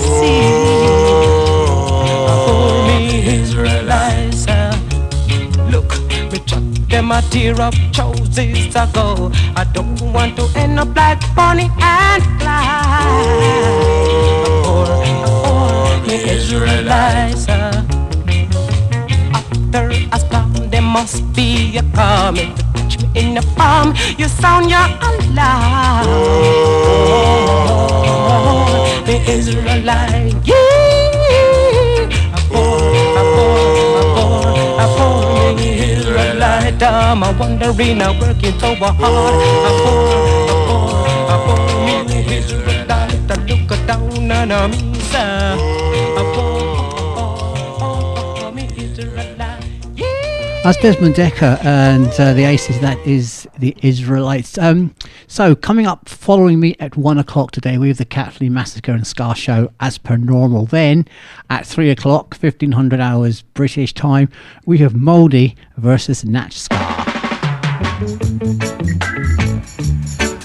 Oh, 2.33 2.87
me 2.89 3.43
Israelites, 3.43 4.47
look, 5.71 5.93
me 6.33 6.39
chuck 6.47 6.63
them 6.89 7.13
a 7.13 7.21
tear 7.29 7.61
up 7.61 7.75
choices 7.93 8.75
ago. 8.75 9.31
I 9.55 9.65
don't 9.75 10.01
want 10.15 10.37
to 10.37 10.49
end 10.57 10.81
up 10.81 10.97
like 10.97 11.21
Bonnie 11.37 11.71
and 11.79 12.23
Clyde. 12.41 13.53
Or, 14.65 14.89
or 15.37 16.07
me 16.07 16.17
Israelites, 16.31 17.49
uh, 17.51 17.85
must 20.93 21.25
be 21.35 21.79
a 21.79 21.83
coming 21.95 22.55
to 22.55 22.63
touch 22.75 23.01
me 23.01 23.09
in 23.15 23.35
the 23.35 23.43
palm. 23.57 23.95
You 24.19 24.29
sound 24.29 24.69
your 24.71 24.87
alarm. 25.09 26.07
Oh, 27.35 29.03
me 29.07 29.17
Israelite, 29.27 30.37
yeah. 30.45 32.11
Aboard, 32.37 32.95
aboard, 33.21 33.77
aboard, 34.03 34.57
aboard, 34.85 35.57
me 35.57 35.69
Israelite. 35.93 36.83
I'm 36.83 37.23
a 37.23 37.25
wandering, 37.39 38.03
I'm 38.03 38.19
working 38.21 38.59
so 38.61 38.75
hard. 38.75 39.35
Aboard, 39.69 40.51
aboard, 40.53 41.09
aboard, 41.35 42.05
me 42.09 42.19
Israelite. 42.37 43.31
I 43.31 43.35
look 43.49 43.71
down 43.87 44.53
on 44.53 44.71
me, 44.71 44.79
sir. 45.11 45.57
Aboard, 46.21 46.52
That's 50.65 50.79
Desmond 50.81 51.17
Dekker 51.17 51.63
and 51.65 52.07
uh, 52.21 52.35
the 52.35 52.45
Aces. 52.45 52.79
That 52.79 52.97
is 53.05 53.49
the 53.59 53.77
Israelites. 53.83 54.57
Um, 54.59 54.95
so 55.27 55.57
coming 55.57 55.89
up, 55.89 56.09
following 56.09 56.61
me 56.61 56.77
at 56.79 56.97
one 56.97 57.19
o'clock 57.19 57.51
today, 57.51 57.79
we 57.79 57.89
have 57.89 57.97
the 57.97 58.05
Kathleen 58.05 58.55
Massacre 58.55 58.93
and 58.93 59.05
Ska 59.05 59.35
show 59.35 59.73
as 59.81 59.99
per 59.99 60.17
normal. 60.17 60.67
Then 60.67 61.09
at 61.51 61.67
three 61.67 61.91
o'clock, 61.91 62.37
fifteen 62.37 62.71
hundred 62.73 63.01
hours 63.01 63.43
British 63.43 63.93
time, 63.93 64.29
we 64.65 64.79
have 64.79 64.95
Moldy 64.95 65.57
versus 65.79 66.25
Natch 66.25 66.57
Scar. 66.57 66.79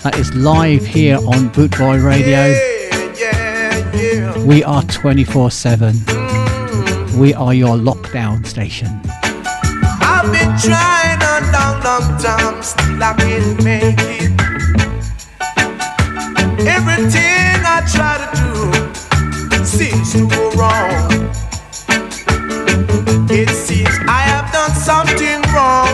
That 0.01 0.15
is 0.17 0.33
live 0.33 0.83
here 0.83 1.17
on 1.17 1.51
Bootboy 1.51 2.03
Radio. 2.03 2.55
We 4.47 4.63
are 4.63 4.81
twenty 4.83 5.23
four 5.23 5.51
seven. 5.51 5.93
We 7.19 7.35
are 7.35 7.53
your 7.53 7.77
lockdown 7.77 8.47
station. 8.47 8.99
I've 10.19 10.31
been 10.31 10.57
trying 10.57 11.21
a 11.21 11.51
long, 11.53 11.83
long 11.83 12.17
time, 12.17 12.63
still 12.63 13.03
I 13.03 13.13
can't 13.13 13.63
make 13.63 13.99
it. 13.99 14.31
Everything 16.65 17.61
I 17.63 17.85
try 17.85 18.17
to 18.23 18.27
do 18.41 19.63
seems 19.63 20.13
to 20.13 20.27
go 20.27 20.49
wrong. 20.57 21.11
It 23.29 23.49
seems 23.49 23.95
I 24.07 24.21
have 24.33 24.51
done 24.51 24.73
something 24.89 25.39
wrong. 25.53 25.93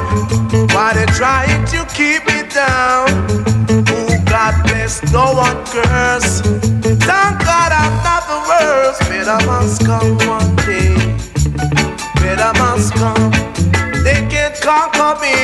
Why 0.74 0.93
they 0.93 1.05
trying 1.07 1.65
to 1.74 1.86
keep 1.93 2.26
me 2.26 2.47
down? 2.47 3.09
Oh, 3.91 4.24
God 4.24 4.55
bless, 4.63 5.03
no 5.11 5.34
one 5.34 5.59
curse. 5.65 6.39
Thank 7.03 7.43
God 7.43 7.71
I'm 7.76 7.95
not 8.07 8.24
the 8.32 8.39
worst. 8.47 9.01
Better 9.09 9.45
must 9.45 9.86
come 9.86 10.17
one 10.26 10.55
day. 10.63 10.95
Better 12.21 12.57
must 12.57 12.93
come. 12.93 13.52
Conquer 14.64 15.20
me. 15.20 15.36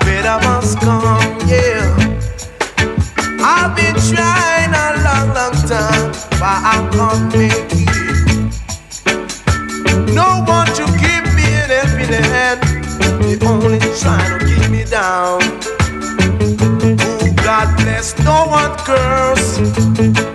Better 0.00 0.38
must 0.46 0.80
come, 0.80 1.38
yeah. 1.46 1.94
I've 3.38 3.76
been 3.76 3.94
trying 4.08 4.72
a 4.72 4.96
long, 5.04 5.28
long 5.34 5.52
time, 5.68 6.12
but 6.40 6.58
I 6.64 6.88
can't 6.90 7.36
make 7.36 7.70
it. 7.70 7.88
No 10.14 10.42
one 10.48 10.68
to 10.78 10.86
give 10.96 11.26
me 11.34 11.44
an 11.52 11.68
helping 11.68 12.14
hand. 12.32 12.60
They 13.22 13.36
only 13.46 13.78
trying 14.00 14.38
to 14.38 14.46
keep 14.46 14.70
me 14.70 14.84
down. 14.84 15.42
Oh, 16.98 17.34
God 17.44 17.76
bless, 17.76 18.18
no 18.20 18.46
one 18.48 18.74
curse. 18.86 20.25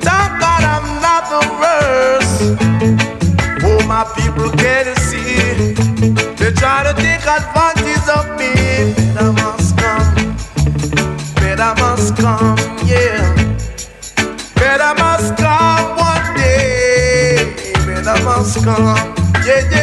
Advantage 7.38 8.08
of 8.18 8.26
me. 8.40 8.52
Better 9.14 9.32
must 9.34 9.78
come. 9.78 10.36
Better 11.36 11.74
must 11.82 12.16
come, 12.18 12.58
yeah. 12.86 13.22
Better 14.56 14.94
must 15.02 15.38
come 15.38 15.96
one 15.98 16.36
day. 16.36 17.54
Better 17.86 18.18
must 18.24 18.64
come. 18.64 18.98
Yeah, 19.46 19.62
yeah, 19.72 19.72
yeah, 19.72 19.81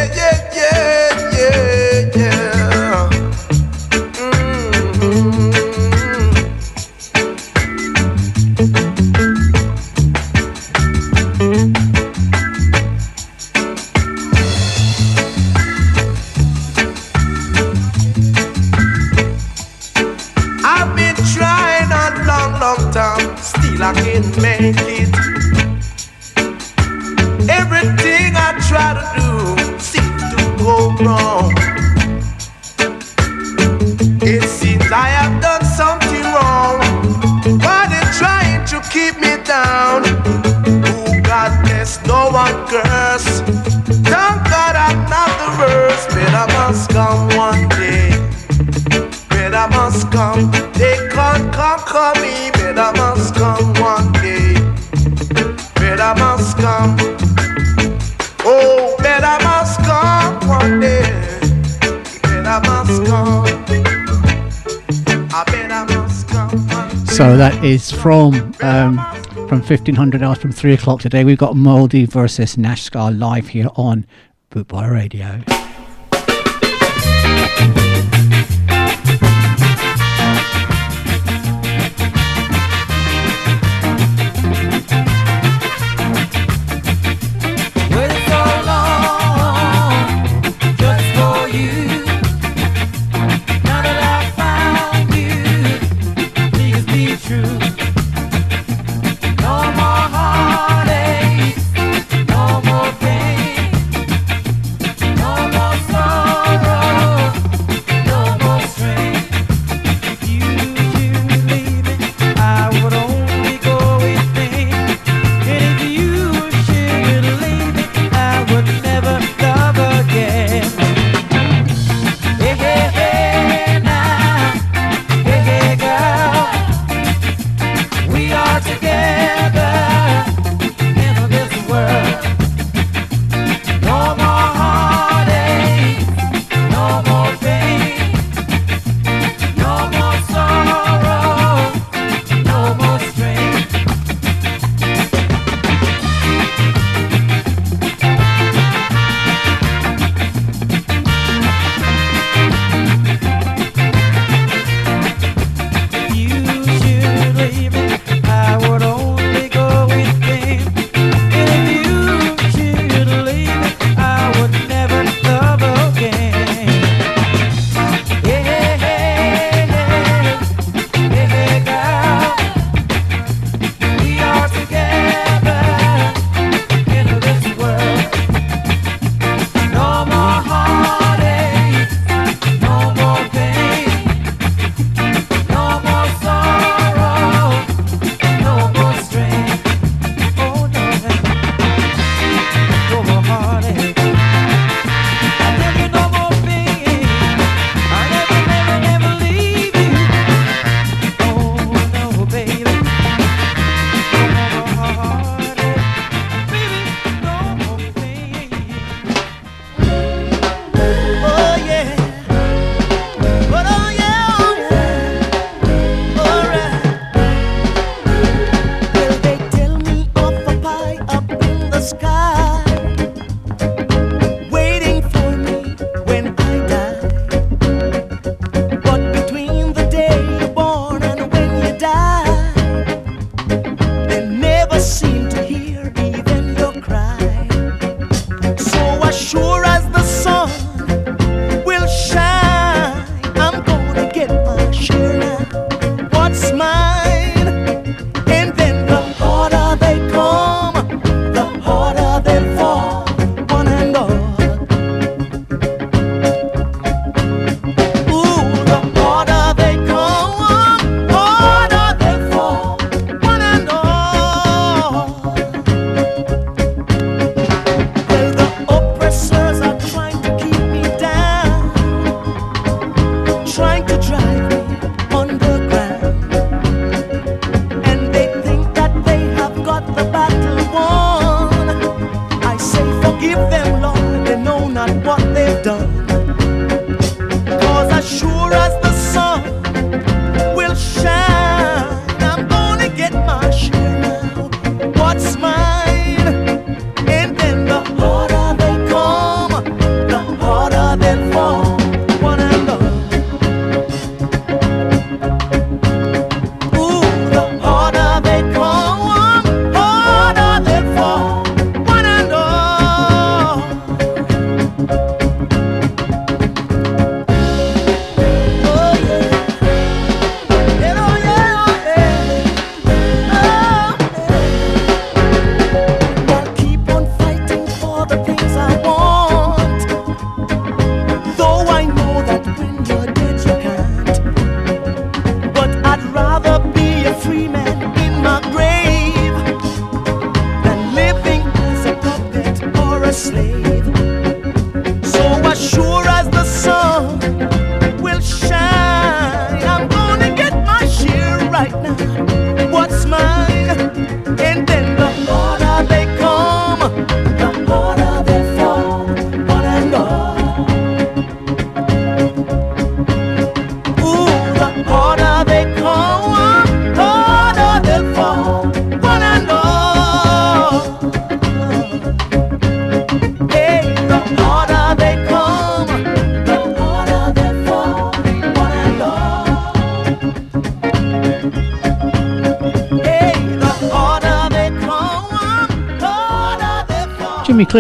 is 67.69 67.93
from 67.93 68.55
um, 68.63 68.99
from 69.47 69.61
fifteen 69.61 69.95
hundred 69.95 70.23
hours 70.23 70.39
from 70.39 70.51
three 70.51 70.73
o'clock 70.73 71.01
today. 71.03 71.23
We've 71.23 71.37
got 71.37 71.55
Moldy 71.55 72.07
versus 72.07 72.57
Nashgar 72.57 73.17
live 73.17 73.49
here 73.49 73.69
on 73.77 74.07
Bootboy 74.51 74.91
Radio. 74.91 75.43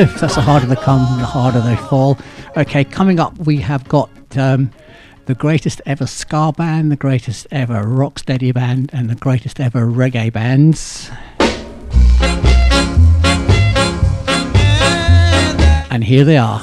cliff. 0.04 0.20
That's 0.20 0.36
the 0.36 0.42
harder 0.42 0.66
they 0.66 0.76
come, 0.76 1.00
the 1.18 1.26
harder 1.26 1.60
they 1.60 1.74
fall. 1.74 2.16
Okay, 2.56 2.84
coming 2.84 3.18
up, 3.18 3.36
we 3.38 3.56
have 3.56 3.88
got 3.88 4.08
um, 4.36 4.70
the 5.26 5.34
greatest 5.34 5.82
ever 5.86 6.06
ska 6.06 6.52
band, 6.56 6.92
the 6.92 6.96
greatest 6.96 7.48
ever 7.50 7.82
rock 7.82 8.20
steady 8.20 8.52
band, 8.52 8.90
and 8.92 9.10
the 9.10 9.16
greatest 9.16 9.58
ever 9.58 9.86
reggae 9.86 10.32
bands. 10.32 11.10
And 15.90 16.04
here 16.04 16.24
they 16.24 16.36
are. 16.36 16.62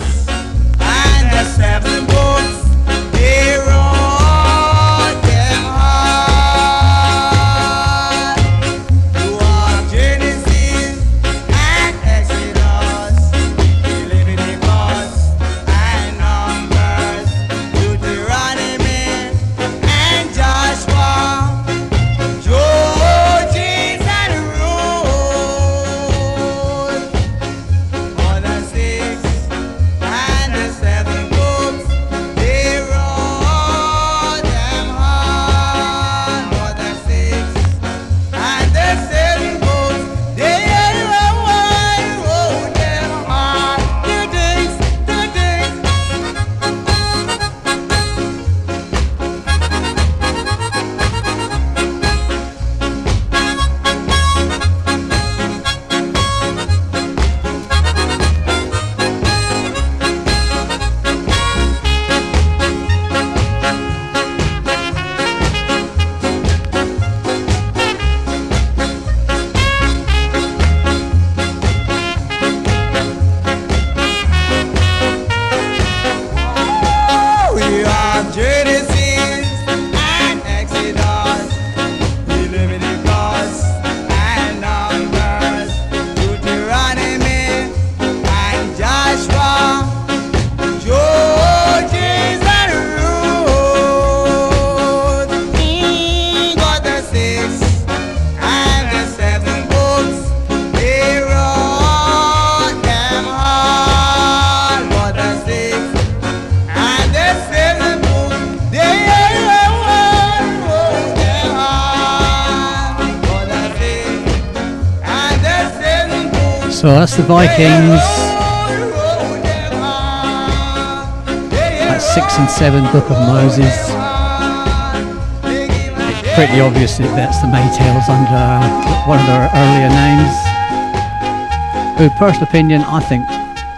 personal 132.16 132.48
opinion, 132.48 132.82
I 132.82 133.00
think 133.02 133.26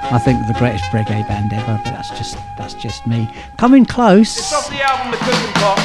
I 0.10 0.20
think 0.20 0.48
the 0.48 0.54
greatest 0.54 0.86
reggae 0.86 1.28
band 1.28 1.52
ever, 1.54 1.80
but 1.84 1.92
that's 1.92 2.10
just 2.10 2.38
that's 2.56 2.74
just 2.74 3.06
me. 3.06 3.30
Coming 3.58 3.86
close. 3.86 4.38
It's 4.38 4.54
off 4.54 4.70
the 4.70 4.82
album 4.82 5.12
The 5.12 5.18
Cooking 5.18 5.54
Pot. 5.54 5.80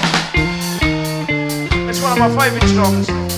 It's 1.88 2.00
one 2.02 2.12
of 2.12 2.18
my 2.18 2.48
favourite 2.48 2.68
songs. 2.68 3.31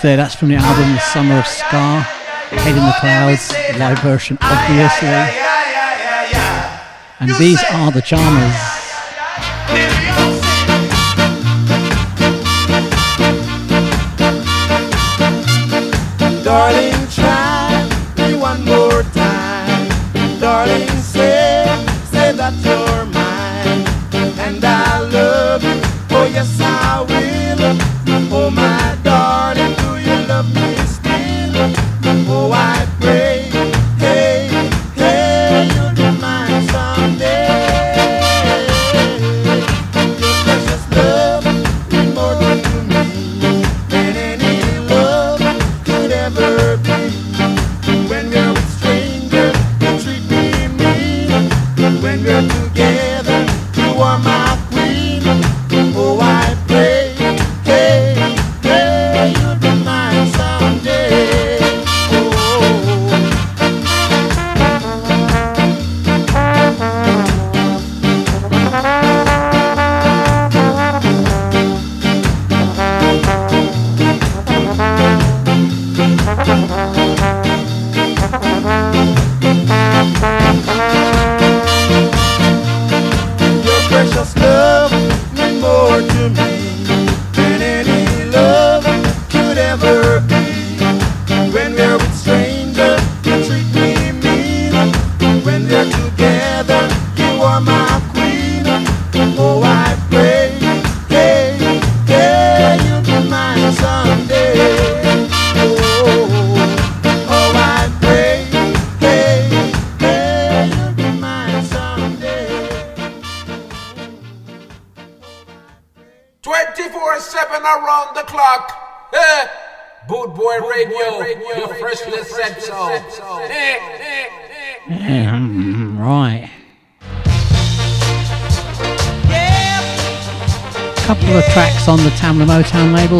There, 0.00 0.16
that's 0.16 0.36
from 0.36 0.50
the 0.50 0.54
album 0.54 0.92
The 0.92 1.00
Summer 1.00 1.40
of 1.40 1.46
Ska. 1.46 2.00
Head 2.50 2.76
in 2.76 2.84
the 2.84 2.94
Clouds, 3.00 3.52
live 3.78 3.98
version 3.98 4.38
obviously. 4.40 5.08
And 7.18 7.30
these 7.38 7.60
are 7.72 7.90
the 7.90 8.00
Charmers. 8.00 8.54
darling 16.44 17.08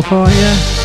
for 0.03 0.29
you. 0.31 0.78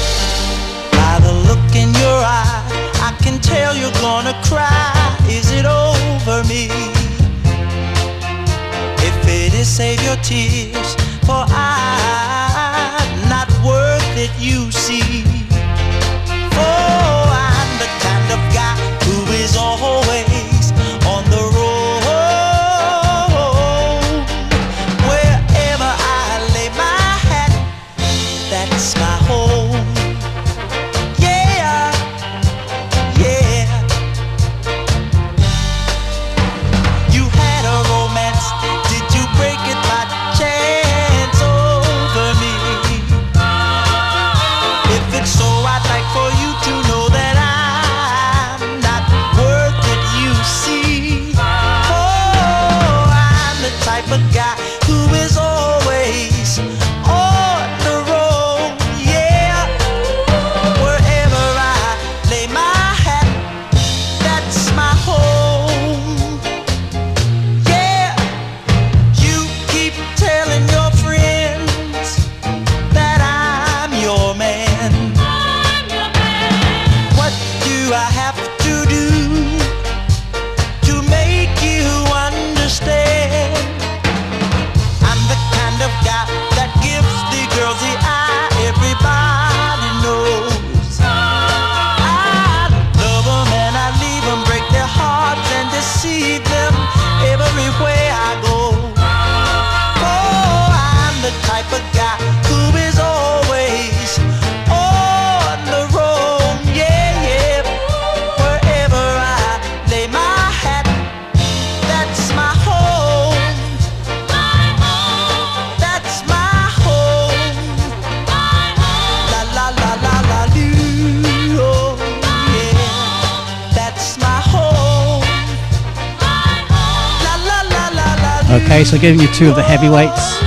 So 128.94 129.00
giving 129.00 129.22
you 129.22 129.28
two 129.34 129.50
of 129.50 129.56
the 129.56 129.64
heavyweights 129.64 130.40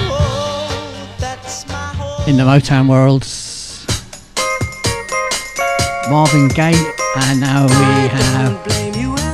in 2.28 2.36
the 2.36 2.44
Motown 2.44 2.88
world, 2.88 3.26
Marvin 6.08 6.46
Gaye, 6.54 6.80
and 7.16 7.40
now 7.40 7.64
we 7.66 8.08
have 8.08 9.25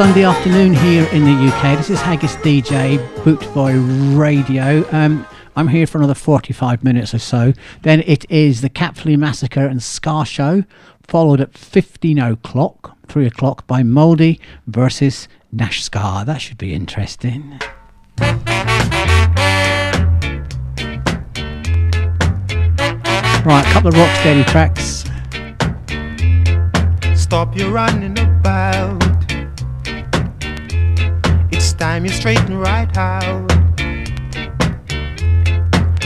Sunday 0.00 0.24
afternoon 0.24 0.72
here 0.72 1.04
in 1.12 1.24
the 1.24 1.52
UK. 1.52 1.76
This 1.76 1.90
is 1.90 2.00
Haggis 2.00 2.34
DJ, 2.36 2.96
Boot 3.22 3.38
Boy 3.52 3.74
Radio. 3.74 4.82
Um, 4.92 5.26
I'm 5.56 5.68
here 5.68 5.86
for 5.86 5.98
another 5.98 6.14
45 6.14 6.82
minutes 6.82 7.12
or 7.12 7.18
so. 7.18 7.52
Then 7.82 8.02
it 8.06 8.24
is 8.30 8.62
the 8.62 8.70
Capfley 8.70 9.18
Massacre 9.18 9.66
and 9.66 9.82
Ska 9.82 10.24
Show, 10.24 10.64
followed 11.02 11.42
at 11.42 11.52
15 11.52 12.18
o'clock, 12.18 12.96
3 13.08 13.26
o'clock 13.26 13.66
by 13.66 13.82
Mouldy 13.82 14.40
versus 14.66 15.28
Nash 15.52 15.82
Ska. 15.82 16.22
That 16.24 16.40
should 16.40 16.56
be 16.56 16.72
interesting. 16.72 17.60
Right, 23.44 23.66
a 23.66 23.70
couple 23.70 23.88
of 23.88 23.98
rock 23.98 24.16
steady 24.20 24.44
tracks. 24.44 25.04
Stop 27.20 27.54
your 27.54 27.70
running 27.70 28.18
about. 28.18 29.09
Straighten 32.20 32.58
right 32.58 32.94
out. 32.98 33.50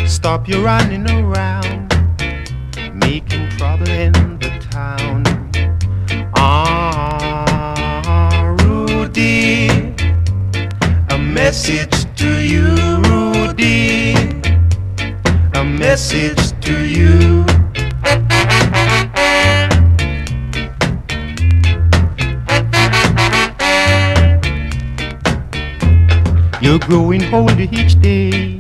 Stop 0.06 0.46
your 0.46 0.62
running 0.62 1.10
around, 1.10 1.92
making 2.94 3.48
trouble 3.58 3.88
in 3.88 4.12
the 4.38 4.50
town. 4.70 5.24
Ah, 6.36 7.74
Rudy, 8.60 9.66
a 11.10 11.18
message 11.18 12.06
to 12.14 12.40
you, 12.40 12.68
Rudy, 13.10 14.14
a 15.54 15.64
message 15.64 16.52
to 16.60 16.86
you. 16.86 17.44
You're 26.64 26.78
growing 26.78 27.22
older 27.34 27.68
each 27.70 28.00
day. 28.00 28.56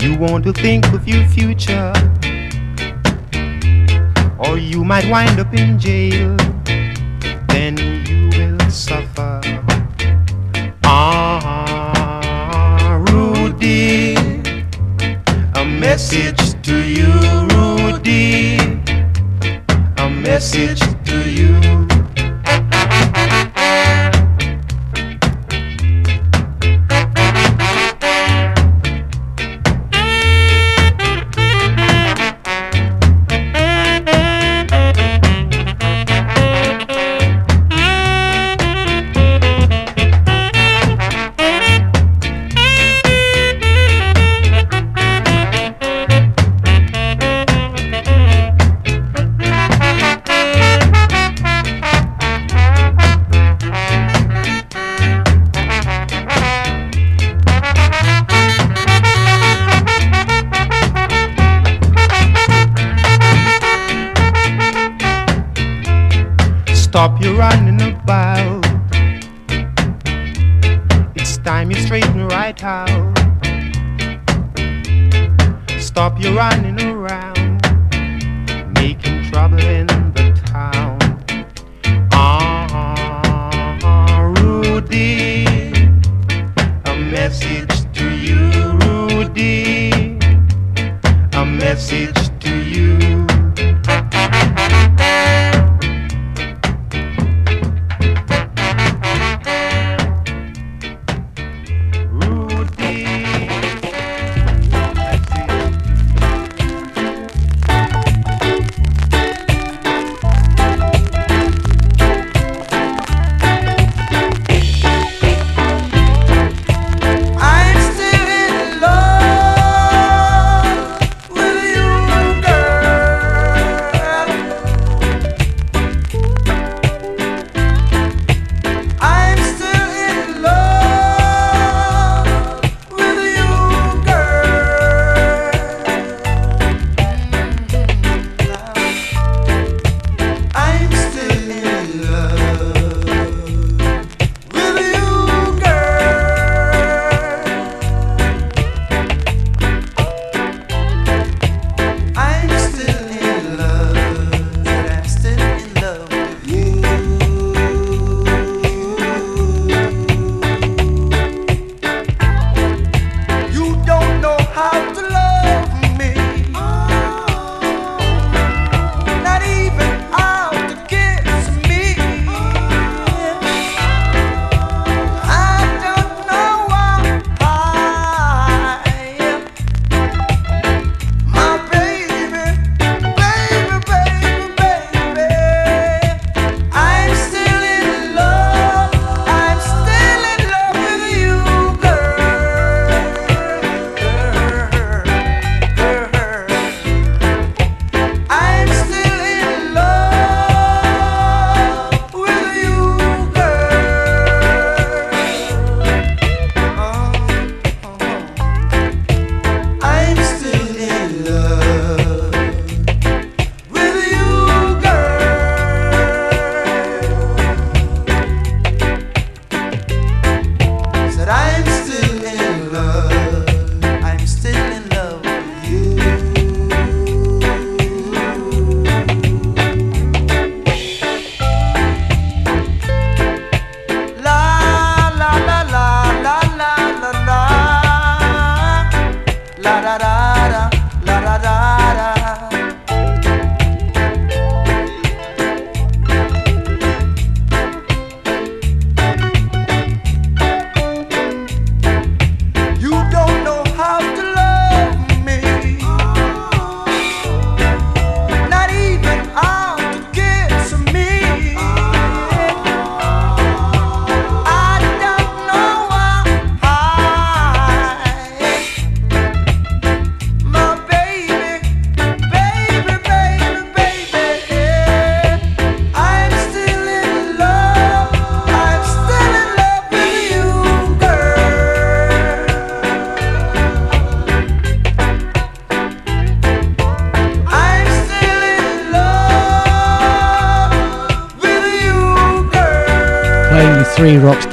You 0.00 0.18
want 0.18 0.44
to 0.44 0.52
think 0.52 0.84
of 0.92 1.08
your 1.08 1.24
future, 1.28 1.94
or 4.38 4.58
you 4.58 4.84
might 4.84 5.08
wind 5.08 5.40
up 5.40 5.54
in 5.54 5.78
jail. 5.78 6.36
Then 7.48 7.78
you 8.06 8.28
will 8.36 8.60
suffer. 8.68 9.40
Ah, 10.84 12.12
Rudy, 13.08 14.14
a 15.54 15.64
message 15.64 16.52
to 16.64 16.84
you, 16.84 17.08
Rudy, 17.56 18.58
a 19.96 20.10
message 20.10 20.95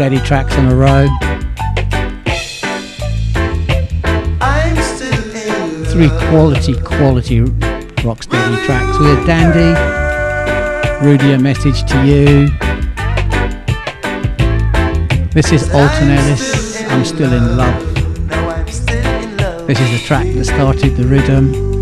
Rocksteady 0.04 0.26
tracks 0.26 0.54
in 0.56 0.66
a 0.66 0.76
row. 0.76 1.08
I'm 4.42 4.76
still 4.84 5.14
in 5.34 5.86
Three 5.86 6.10
quality, 6.28 6.74
quality 6.74 7.40
Rocksteady 8.04 8.66
tracks. 8.66 9.00
We 9.00 9.06
had 9.06 9.26
Dandy, 9.26 9.72
Rudy, 11.08 11.32
a 11.32 11.40
message 11.40 11.86
to 11.90 12.06
you. 12.06 12.50
This 15.30 15.54
is 15.54 15.74
Alton 15.74 16.10
Ellis, 16.10 16.84
I'm 16.84 17.06
still 17.06 17.32
in 17.32 17.56
love. 17.56 17.80
This 19.68 19.80
is 19.80 19.92
the 19.92 20.04
track 20.06 20.28
that 20.34 20.44
started 20.44 20.98
the 20.98 21.06
rhythm. 21.06 21.73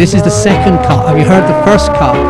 This 0.00 0.14
is 0.14 0.22
the 0.22 0.30
second 0.30 0.78
cut. 0.78 1.06
Have 1.06 1.18
you 1.18 1.26
heard 1.26 1.46
the 1.46 1.62
first 1.70 1.88
cut? 1.92 2.29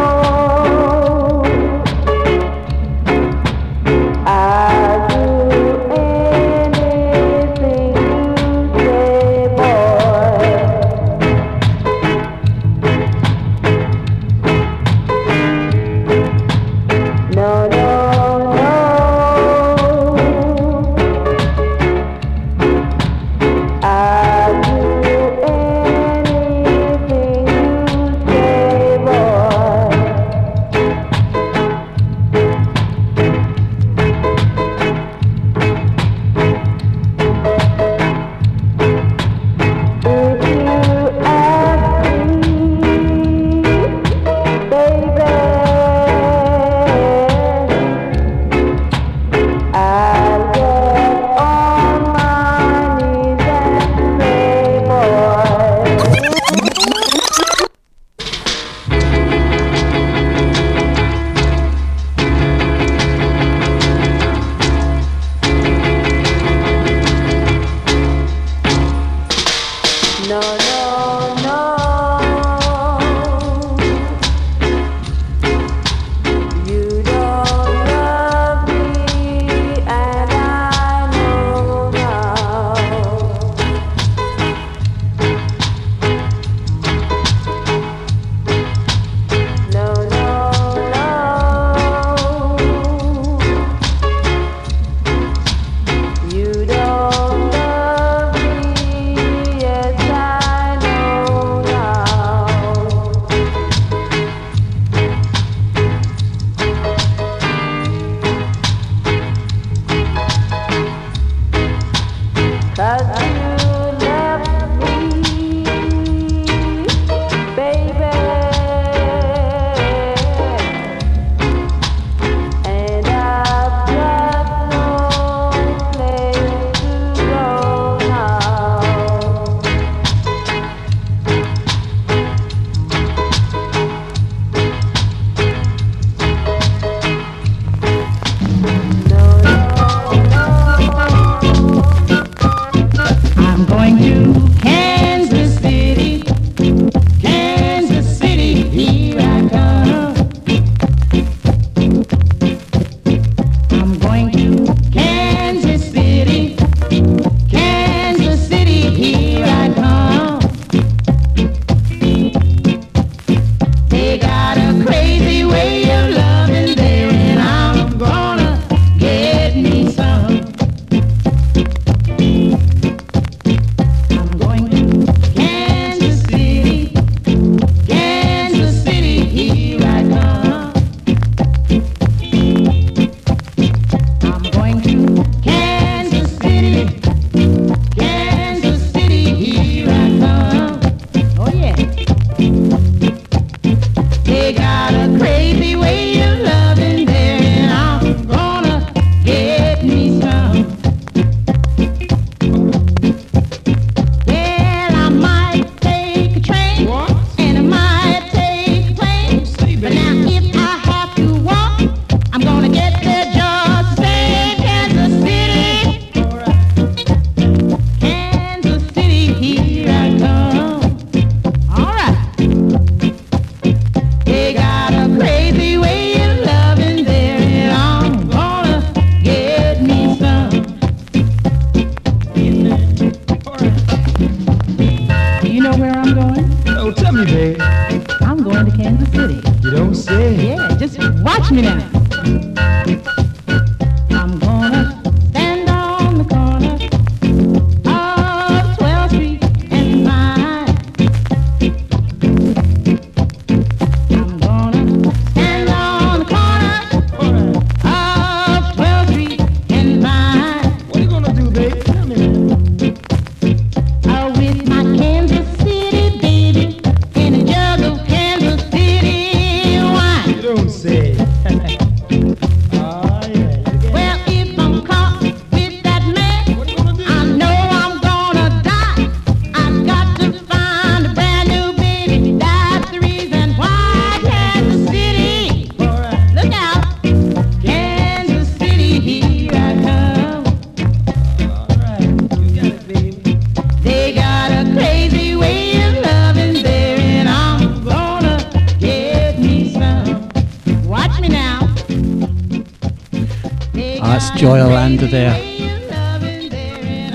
under 305.02 305.10
there. 305.12 305.32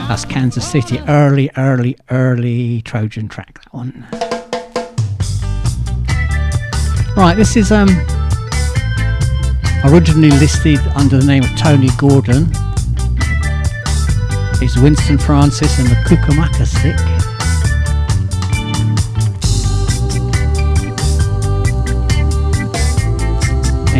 That's 0.08 0.26
Kansas 0.26 0.68
City. 0.68 1.00
Early, 1.08 1.52
early, 1.56 1.96
early 2.10 2.82
Trojan 2.82 3.28
track, 3.28 3.60
that 3.64 3.74
one. 3.74 4.08
Right, 7.16 7.36
this 7.36 7.56
is 7.56 7.72
um 7.72 7.90
originally 9.84 10.32
listed 10.32 10.80
under 10.96 11.20
the 11.20 11.26
name 11.26 11.44
of 11.44 11.56
Tony 11.58 11.90
Gordon. 11.98 12.48
It's 14.64 14.78
Winston 14.78 15.20
Francis 15.20 15.78
and 15.78 15.88
the 15.88 15.96
Kukumaka 16.08 16.66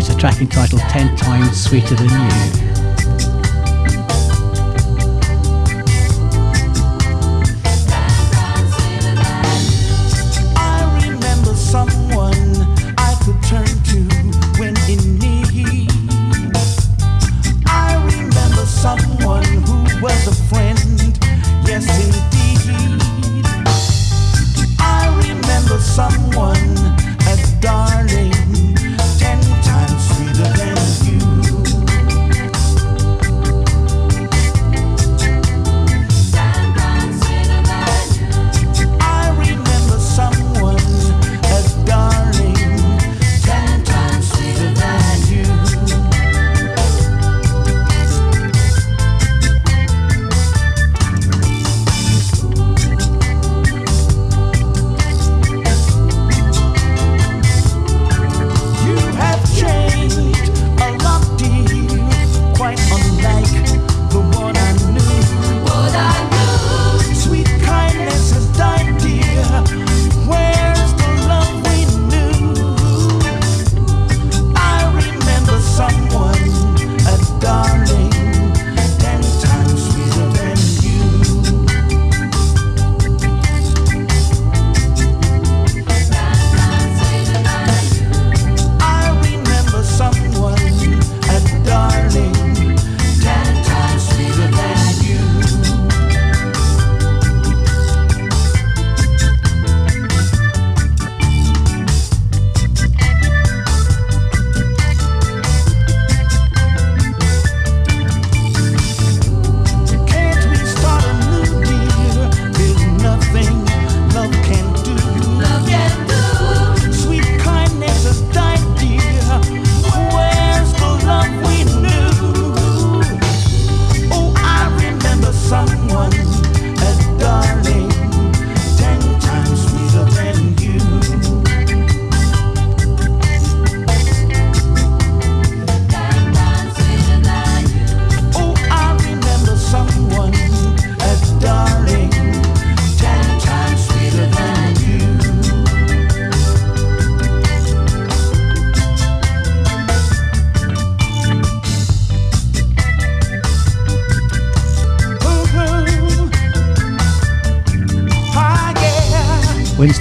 a 0.08 0.18
track 0.18 0.40
entitled 0.40 0.80
10 0.82 1.16
Times 1.16 1.62
Sweeter 1.62 1.94
Than 1.94 2.08
You. 2.08 2.65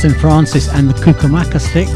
Martin 0.05 0.21
Francis 0.21 0.69
and 0.69 0.87
the 0.87 0.93
Kukumaka 0.93 1.59
Stick. 1.59 1.87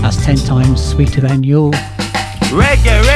That's 0.00 0.16
ten 0.24 0.36
times 0.36 0.84
sweeter 0.84 1.20
than 1.20 1.44
you. 1.44 1.70
Reggae 2.50 3.07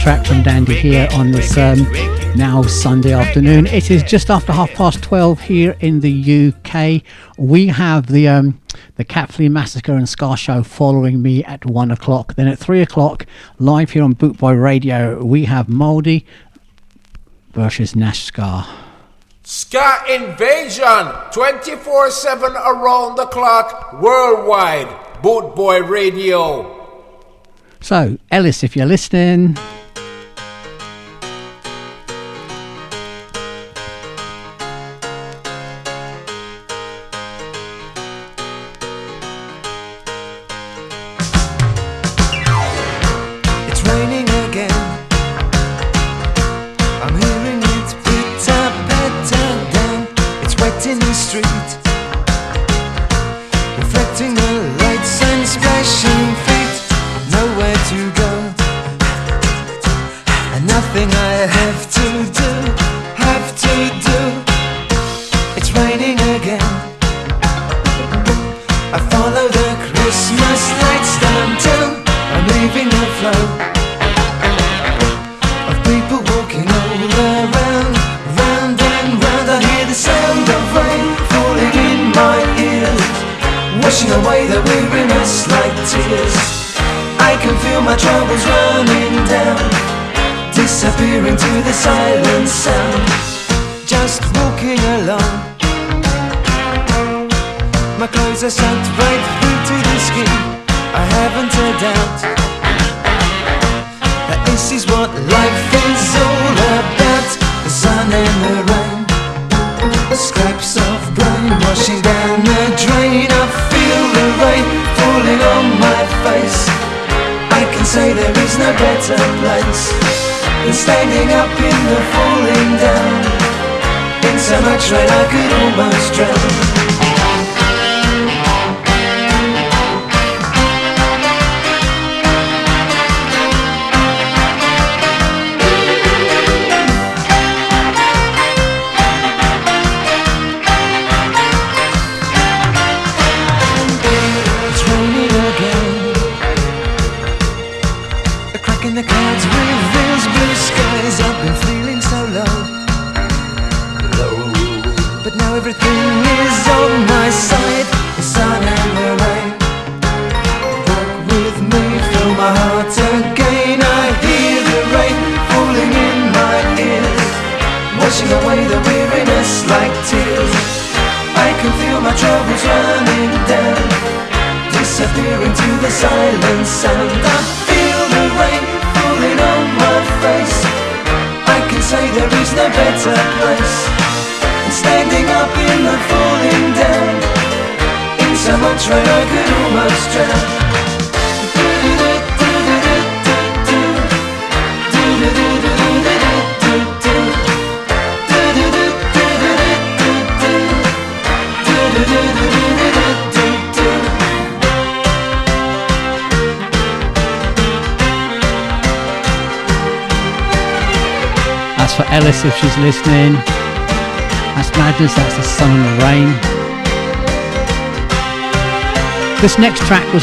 track 0.00 0.24
from 0.24 0.42
Dandy 0.42 0.74
here 0.74 1.06
on 1.12 1.30
this 1.30 1.58
um, 1.58 1.82
now 2.34 2.62
Sunday 2.62 3.12
afternoon. 3.12 3.66
It 3.66 3.90
is 3.90 4.02
just 4.02 4.30
after 4.30 4.50
half 4.50 4.72
past 4.72 5.02
12 5.02 5.40
here 5.42 5.76
in 5.80 6.00
the 6.00 6.54
UK. 6.54 7.02
We 7.36 7.66
have 7.66 8.06
the 8.06 8.26
um, 8.26 8.58
the 8.96 9.04
Catflea 9.04 9.50
Massacre 9.50 9.92
and 9.92 10.08
Ska 10.08 10.36
Show 10.36 10.62
following 10.62 11.20
me 11.20 11.44
at 11.44 11.66
1 11.66 11.90
o'clock. 11.90 12.34
Then 12.34 12.48
at 12.48 12.58
3 12.58 12.80
o'clock, 12.80 13.26
live 13.58 13.90
here 13.90 14.02
on 14.02 14.14
Bootboy 14.14 14.62
Radio, 14.62 15.22
we 15.22 15.44
have 15.44 15.68
Mouldy 15.68 16.24
versus 17.52 17.94
Nash 17.94 18.24
Scar. 18.24 18.66
Ska 19.42 20.04
Invasion 20.08 21.12
24 21.30 22.10
7 22.10 22.52
around 22.52 23.16
the 23.16 23.26
clock 23.26 24.00
worldwide. 24.00 24.88
Bootboy 25.22 25.86
Radio. 25.86 26.78
So, 27.82 28.16
Ellis, 28.30 28.64
if 28.64 28.74
you're 28.76 28.86
listening. 28.86 29.58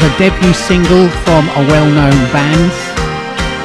was 0.00 0.12
a 0.12 0.18
debut 0.18 0.52
single 0.52 1.08
from 1.24 1.48
a 1.48 1.66
well-known 1.66 2.32
band. 2.32 2.70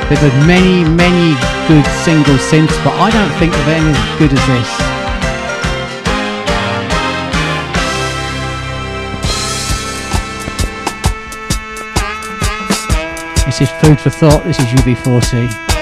They've 0.09 0.17
had 0.17 0.47
many, 0.47 0.83
many 0.83 1.35
good 1.67 1.85
singles 2.03 2.41
since, 2.41 2.71
but 2.77 2.93
I 2.95 3.11
don't 3.11 3.31
think 3.39 3.53
of 3.53 3.67
any 3.67 3.91
as 3.91 4.17
good 4.17 4.33
as 4.33 4.47
this. 4.47 4.69
This 13.45 13.61
is 13.61 13.69
food 13.81 13.99
for 13.99 14.09
thought. 14.09 14.43
This 14.43 14.59
is 14.59 14.65
UB40. 14.65 15.72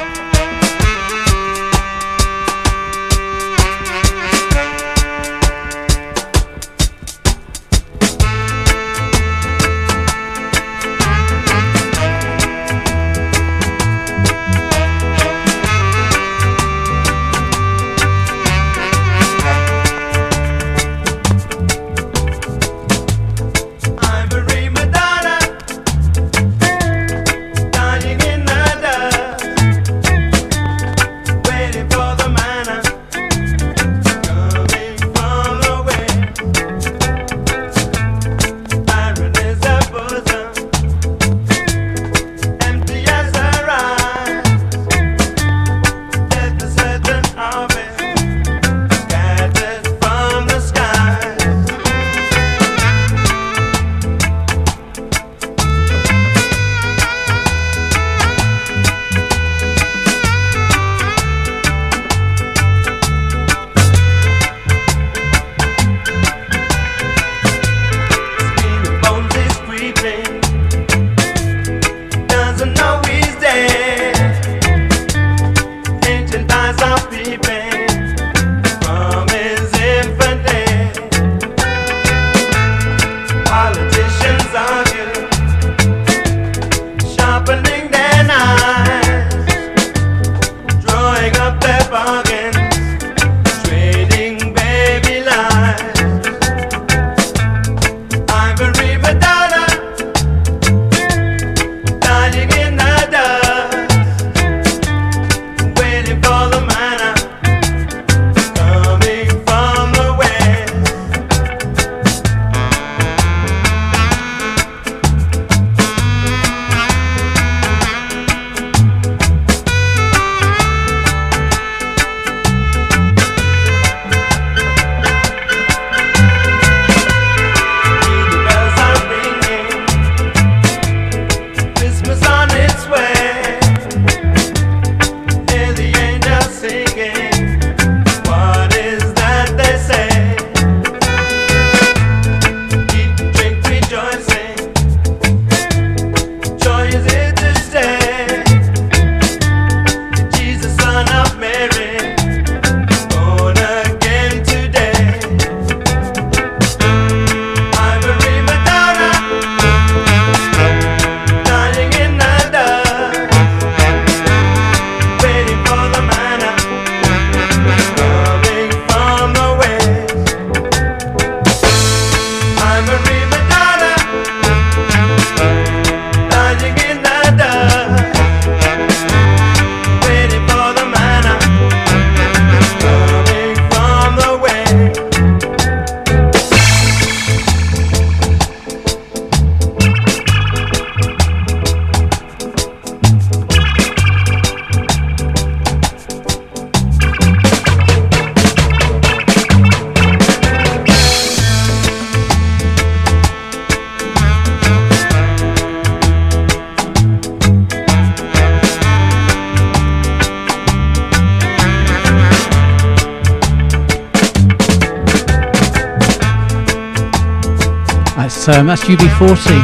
Forty. 219.22 219.61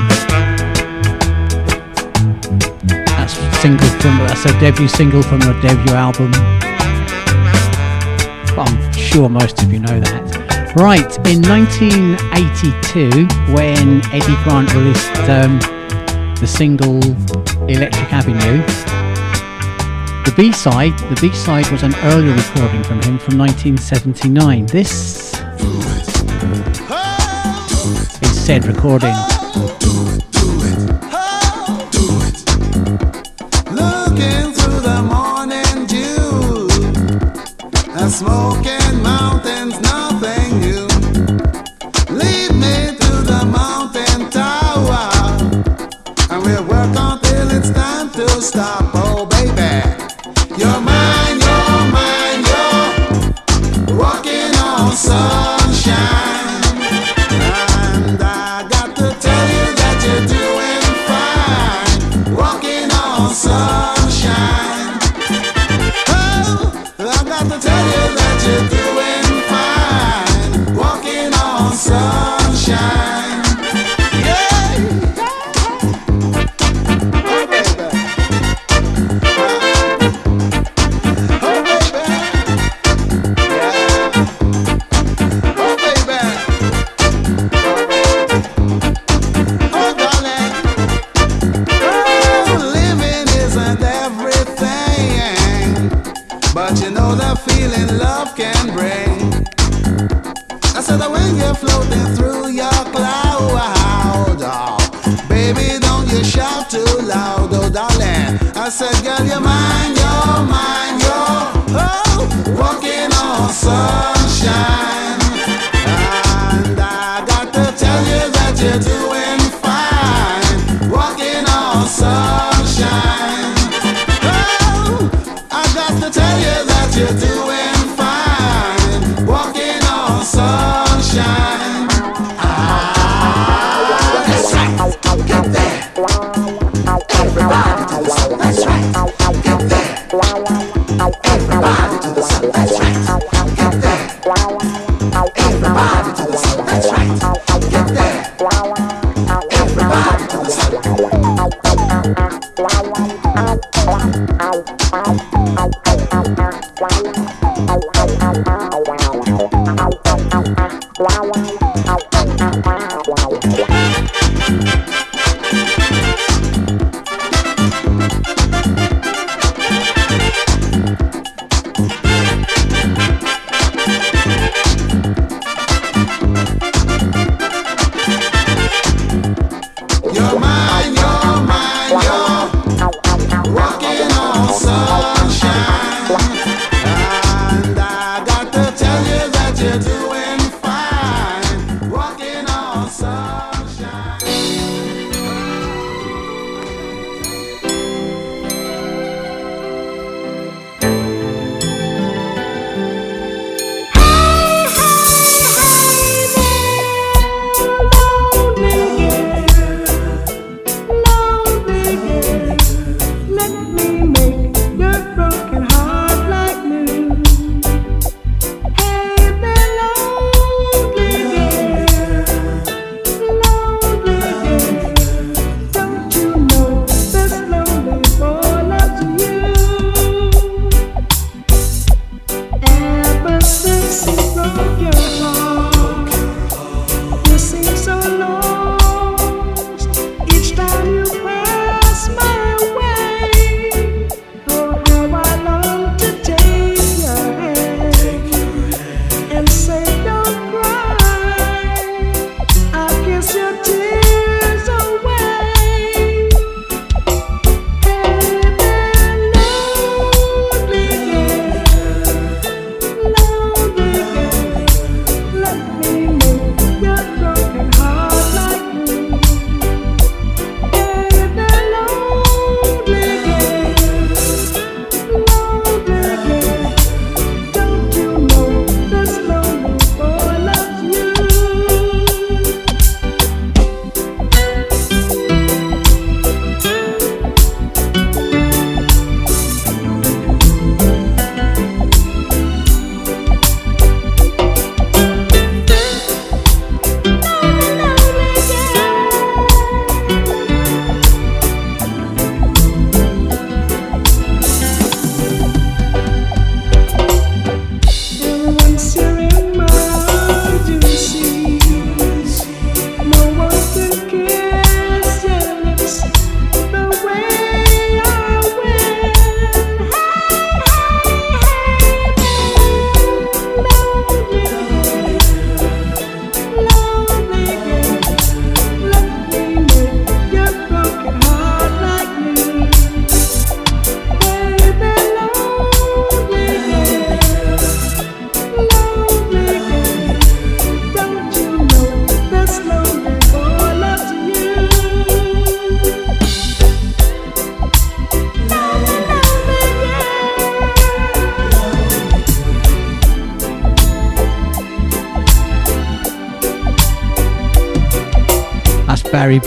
That's 2.85 3.33
single 3.59 3.89
from 3.99 4.17
that's 4.19 4.45
a 4.45 4.59
debut 4.59 4.87
single 4.87 5.23
from 5.23 5.41
a 5.41 5.59
debut 5.63 5.95
album. 5.95 6.29
But 8.55 8.69
I'm 8.69 8.93
sure 8.93 9.27
most 9.27 9.63
of 9.63 9.73
you 9.73 9.79
know 9.79 9.99
that. 9.99 10.73
Right, 10.75 11.17
in 11.25 11.41
1982, 11.41 13.09
when 13.51 14.05
Eddie 14.13 14.37
Grant 14.43 14.71
released 14.75 15.09
um, 15.27 15.57
the 16.35 16.45
single 16.45 17.03
Electric 17.67 18.13
Avenue, 18.13 18.61
the 20.23 20.33
B-side, 20.37 20.95
the 21.09 21.17
B-side 21.19 21.67
was 21.71 21.81
an 21.81 21.95
earlier 22.03 22.35
recording 22.35 22.83
from 22.83 23.01
him 23.01 23.17
from 23.17 23.39
1979. 23.39 24.67
This 24.67 25.33
is 28.21 28.45
said 28.45 28.63
recording 28.67 29.15
smoking. 38.17 38.76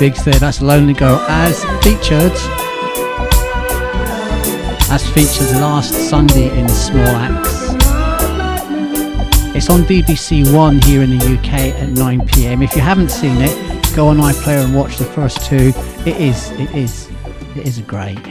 Biggs 0.01 0.24
there, 0.24 0.32
that's 0.32 0.62
Lonely 0.62 0.94
Girl 0.94 1.16
as 1.28 1.62
featured. 1.85 2.32
As 4.90 5.06
featured 5.10 5.55
last 5.60 5.93
Sunday 5.93 6.59
in 6.59 6.66
Small 6.70 7.06
Axe. 7.06 7.74
It's 9.55 9.68
on 9.68 9.82
BBC 9.82 10.56
One 10.56 10.81
here 10.81 11.02
in 11.02 11.10
the 11.10 11.36
UK 11.36 11.52
at 11.74 11.90
9pm. 11.90 12.64
If 12.64 12.74
you 12.74 12.81
haven't 12.81 13.10
seen 13.10 13.36
it, 13.43 13.94
go 13.94 14.09
on 14.09 14.16
iPlayer 14.16 14.64
and 14.64 14.74
watch 14.74 14.97
the 14.97 15.05
first 15.05 15.44
two. 15.44 15.74
It 16.06 16.16
is, 16.16 16.51
it 16.52 16.74
is, 16.74 17.10
it 17.55 17.66
is 17.66 17.81
great. 17.82 18.30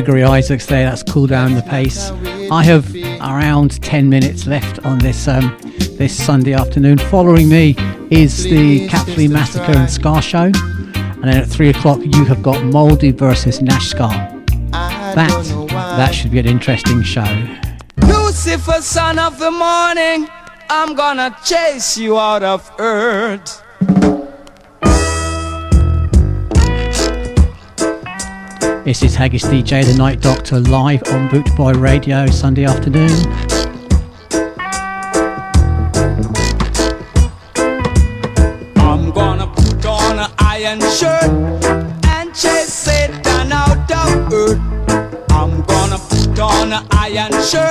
Gregory 0.00 0.24
Isaacs 0.24 0.64
there. 0.64 0.88
That's 0.88 1.02
cool 1.02 1.26
down 1.26 1.54
the 1.54 1.62
pace. 1.62 2.10
I 2.50 2.64
have 2.64 2.94
around 3.20 3.82
10 3.82 4.08
minutes 4.08 4.46
left 4.46 4.78
on 4.78 4.98
this 4.98 5.28
um, 5.28 5.54
this 5.98 6.16
Sunday 6.16 6.54
afternoon. 6.54 6.96
Following 6.96 7.50
me 7.50 7.76
is 8.10 8.44
the 8.44 8.88
Cat 8.88 9.06
Flea 9.08 9.28
Massacre 9.28 9.72
and 9.72 9.90
Ska 9.90 10.22
Show. 10.22 10.44
And 10.44 11.24
then 11.24 11.36
at 11.36 11.48
3 11.48 11.68
o'clock, 11.68 11.98
you 12.02 12.24
have 12.24 12.42
got 12.42 12.64
Mouldy 12.64 13.10
versus 13.10 13.60
Nash 13.60 13.88
Scar. 13.88 14.08
That, 14.70 15.66
that 15.68 16.14
should 16.14 16.30
be 16.30 16.38
an 16.38 16.46
interesting 16.46 17.02
show. 17.02 17.58
Lucifer, 17.98 18.80
son 18.80 19.18
of 19.18 19.38
the 19.38 19.50
morning, 19.50 20.30
I'm 20.70 20.94
gonna 20.94 21.36
chase 21.44 21.98
you 21.98 22.18
out 22.18 22.42
of 22.42 22.72
earth. 22.78 23.59
This 28.90 29.04
is 29.04 29.14
Haggis 29.14 29.44
DJ, 29.44 29.84
the 29.86 29.96
Night 29.96 30.20
Doctor, 30.20 30.58
live 30.58 31.00
on 31.12 31.28
Bootboy 31.28 31.80
Radio 31.80 32.26
Sunday 32.26 32.64
afternoon. 32.64 33.08
I'm 38.78 39.12
gonna 39.12 39.46
put 39.46 39.86
on 39.86 40.18
an 40.18 40.32
iron 40.38 40.80
shirt 40.80 41.30
and 42.08 42.34
chase 42.34 42.74
Satan 42.74 43.52
out 43.52 43.88
of 43.92 44.32
earth. 44.32 44.58
I'm 45.30 45.62
gonna 45.62 45.98
put 45.98 46.40
on 46.40 46.72
an 46.72 46.84
iron 46.90 47.30
shirt. 47.44 47.69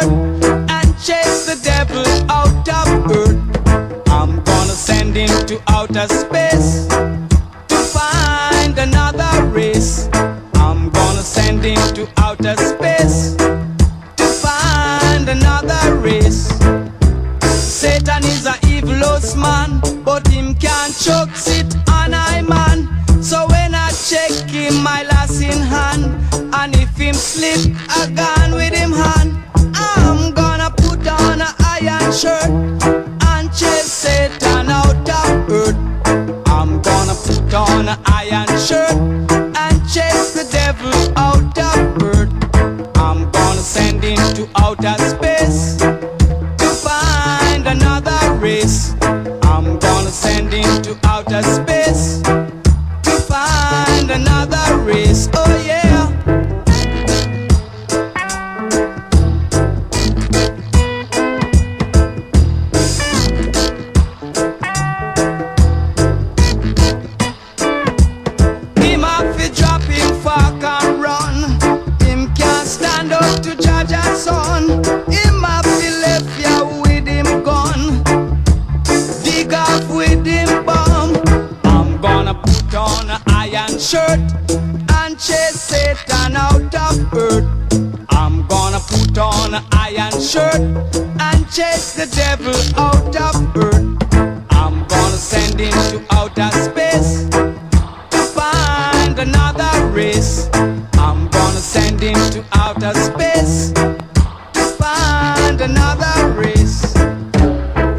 another 99.30 99.88
race. 99.88 100.49
I'm 100.93 101.27
gonna 101.30 101.64
send 101.73 102.01
him 102.01 102.19
to 102.31 102.43
outer 102.53 102.93
space. 102.93 103.72
to 103.73 104.61
Find 104.81 105.61
another 105.61 106.15
race. 106.34 106.81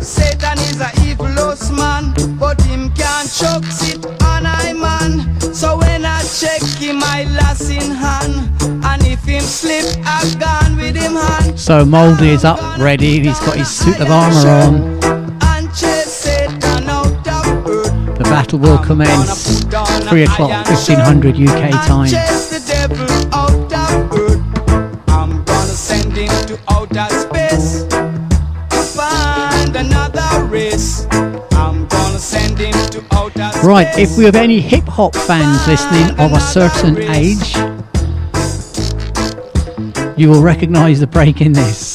Satan 0.00 0.58
is 0.70 0.80
a 0.80 0.90
evil 1.06 1.28
man, 1.76 2.14
but 2.38 2.60
him 2.62 2.90
can't 2.94 3.30
choke 3.30 3.64
sit 3.64 4.04
on 4.22 4.46
I 4.46 4.72
man. 4.72 5.12
So 5.54 5.78
when 5.78 6.04
I 6.04 6.22
check 6.22 6.62
him, 6.78 7.00
I 7.02 7.24
lass 7.38 7.70
in 7.70 7.90
hand. 8.04 8.50
And 8.84 9.02
if 9.06 9.24
him 9.24 9.42
slip, 9.42 9.86
I 10.04 10.20
gone 10.38 10.76
with 10.76 10.96
him 10.96 11.14
hand. 11.14 11.58
So 11.58 11.84
Moldy 11.84 12.30
is 12.30 12.44
up 12.44 12.60
ready, 12.78 13.20
he's 13.20 13.40
got 13.40 13.56
his 13.56 13.68
suit 13.68 14.00
of 14.00 14.10
armor 14.10 14.48
on. 14.48 15.09
Battle 18.40 18.58
will 18.58 18.78
commence 18.78 19.60
3 20.08 20.22
o'clock, 20.22 20.66
1500 20.66 21.36
UK 21.36 21.70
time. 21.86 22.10
Right, 33.62 33.98
if 33.98 34.16
we 34.16 34.24
have 34.24 34.36
any 34.36 34.58
hip 34.58 34.84
hop 34.84 35.14
fans 35.14 35.68
listening 35.68 36.18
of 36.18 36.32
a 36.32 36.40
certain 36.40 36.96
age, 37.10 37.54
you 40.18 40.30
will 40.30 40.42
recognise 40.42 40.98
the 41.00 41.06
break 41.06 41.42
in 41.42 41.52
this. 41.52 41.89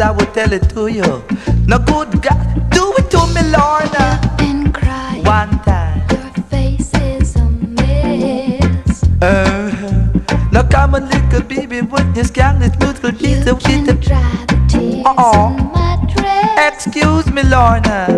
I 0.00 0.10
will 0.12 0.26
tell 0.26 0.52
it 0.52 0.68
to 0.70 0.86
you. 0.86 1.24
No 1.66 1.78
good 1.78 2.22
God, 2.22 2.70
do 2.70 2.94
it 2.98 3.10
to 3.10 3.26
me, 3.34 3.42
Lorna. 3.50 4.20
And 4.38 4.72
cry. 4.72 5.20
One 5.24 5.58
time. 5.64 6.02
Your 6.10 6.44
face 6.44 6.92
is 6.94 7.36
a 7.36 7.44
mess. 7.50 9.02
Uh, 9.20 10.08
now 10.52 10.62
come 10.68 10.94
on, 10.94 11.08
little 11.08 11.42
baby, 11.42 11.80
with 11.82 12.14
this 12.14 12.30
gang, 12.30 12.58
this 12.60 12.76
musical 12.78 13.10
disco, 13.10 13.54
with 13.54 13.86
the 13.86 15.02
Uh-uh. 15.04 16.68
Excuse 16.68 17.26
me, 17.32 17.42
Lorna. 17.42 18.17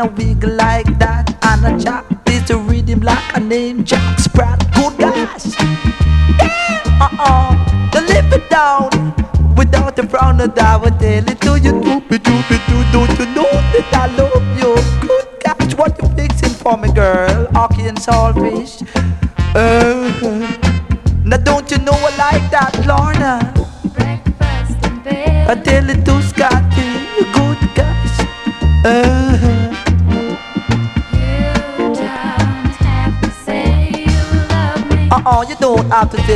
A 0.00 0.06
wiggle 0.16 0.59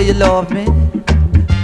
you 0.04 0.12
love 0.14 0.50
me. 0.50 0.66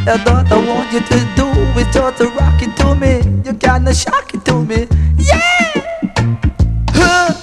And 0.08 0.26
all 0.28 0.44
I 0.48 0.64
want 0.66 0.92
you 0.92 1.00
to 1.00 1.18
do 1.36 1.46
is 1.78 1.86
just 1.92 2.18
to 2.18 2.28
rock 2.30 2.62
it 2.62 2.74
to 2.78 2.94
me. 2.94 3.20
You 3.44 3.52
kinda 3.52 3.92
shock 3.94 4.32
it 4.32 4.44
to 4.46 4.64
me. 4.64 4.88
Yeah! 5.18 5.72
Huh. 6.90 7.34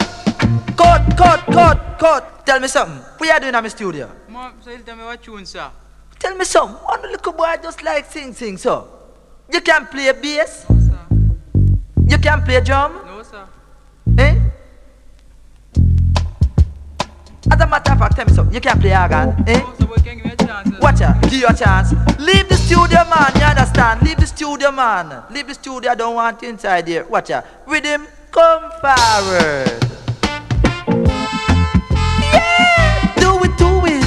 Cut, 0.75 1.15
cut, 1.15 1.45
cut, 1.45 1.99
cut. 1.99 2.45
Tell 2.45 2.59
me 2.59 2.67
something. 2.67 2.97
What 3.17 3.29
you 3.29 3.39
doing 3.39 3.53
in 3.53 3.63
my 3.63 3.69
studio? 3.69 4.09
Mom, 4.27 4.53
so 4.59 4.71
you 4.71 4.79
tell 4.79 4.95
me 4.95 5.03
what 5.03 5.21
tune, 5.21 5.45
sir? 5.45 5.69
Tell 6.17 6.35
me 6.35 6.45
something. 6.45 6.77
One 6.83 7.01
little 7.03 7.33
boy 7.33 7.55
just 7.61 7.83
like 7.83 8.11
sing, 8.11 8.33
sing, 8.33 8.57
so. 8.57 8.87
You 9.53 9.61
can 9.61 9.85
play 9.85 10.11
bass? 10.13 10.65
No, 10.67 10.79
sir. 10.79 10.99
You 12.07 12.17
can 12.17 12.41
play 12.41 12.59
drum? 12.61 12.93
No, 13.05 13.21
sir. 13.21 13.45
Eh? 14.17 14.35
As 17.51 17.61
a 17.61 17.67
matter 17.67 17.91
of 17.91 17.99
fact, 17.99 18.15
tell 18.15 18.25
me 18.25 18.33
something. 18.33 18.55
You 18.55 18.61
can 18.61 18.79
play 18.79 18.97
organ, 18.97 19.43
eh? 19.47 19.61
So 19.76 19.76
give 21.29 21.41
you 21.41 21.47
a 21.47 21.53
chance. 21.53 21.91
Leave 22.19 22.47
the 22.47 22.55
studio, 22.55 23.03
man. 23.05 23.31
You 23.35 23.43
understand? 23.43 24.01
Leave 24.01 24.17
the 24.17 24.27
studio, 24.27 24.71
man. 24.71 25.23
Leave 25.29 25.47
the 25.47 25.53
studio. 25.53 25.91
I 25.91 25.95
don't 25.95 26.15
want 26.15 26.41
you 26.41 26.49
inside 26.49 26.87
here. 26.87 27.05
Watch 27.05 27.31
out. 27.31 27.45
With 27.67 27.83
him, 27.83 28.07
come 28.31 28.71
forward. 28.81 29.83
Yeah, 32.31 33.13
do 33.17 33.43
it, 33.43 33.57
do 33.57 33.69
it. 33.85 34.03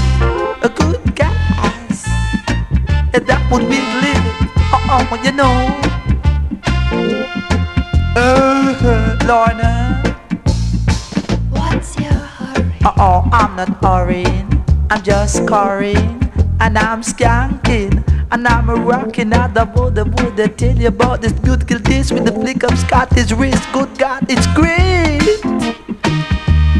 A 0.64 0.68
good 0.68 1.14
guys. 1.14 2.06
And 3.12 3.26
that 3.26 3.48
would 3.50 3.68
be 3.68 3.80
living. 4.00 4.48
Uh-uh, 4.72 5.22
you 5.22 5.32
know. 5.32 5.76
Uh, 8.16 9.16
Lorna. 9.26 10.02
What's 11.50 11.98
your 11.98 12.12
hurry? 12.12 12.72
Uh-oh, 12.84 13.28
I'm 13.32 13.56
not 13.56 13.84
hurrying. 13.84 14.64
I'm 14.90 15.02
just 15.02 15.44
scoring. 15.44 16.19
And 16.60 16.76
I'm 16.76 17.02
skanking. 17.02 18.04
And 18.30 18.46
I'm 18.46 18.68
rocking 18.68 19.32
out 19.32 19.54
the 19.54 19.64
border. 19.64 20.04
I 20.42 20.46
tell 20.46 20.76
you 20.76 20.88
about 20.88 21.20
this 21.22 21.32
beautiful 21.32 21.78
dish 21.78 22.12
with 22.12 22.26
the 22.26 22.32
flick 22.32 22.62
of 22.62 22.78
Scottish 22.78 23.32
wrist? 23.32 23.66
Good 23.72 23.98
God, 23.98 24.24
it's 24.28 24.46
great. 24.54 25.40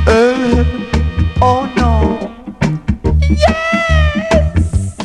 Uh, 0.06 0.64
oh 1.42 1.72
no. 1.76 2.34
Yes! 3.28 4.96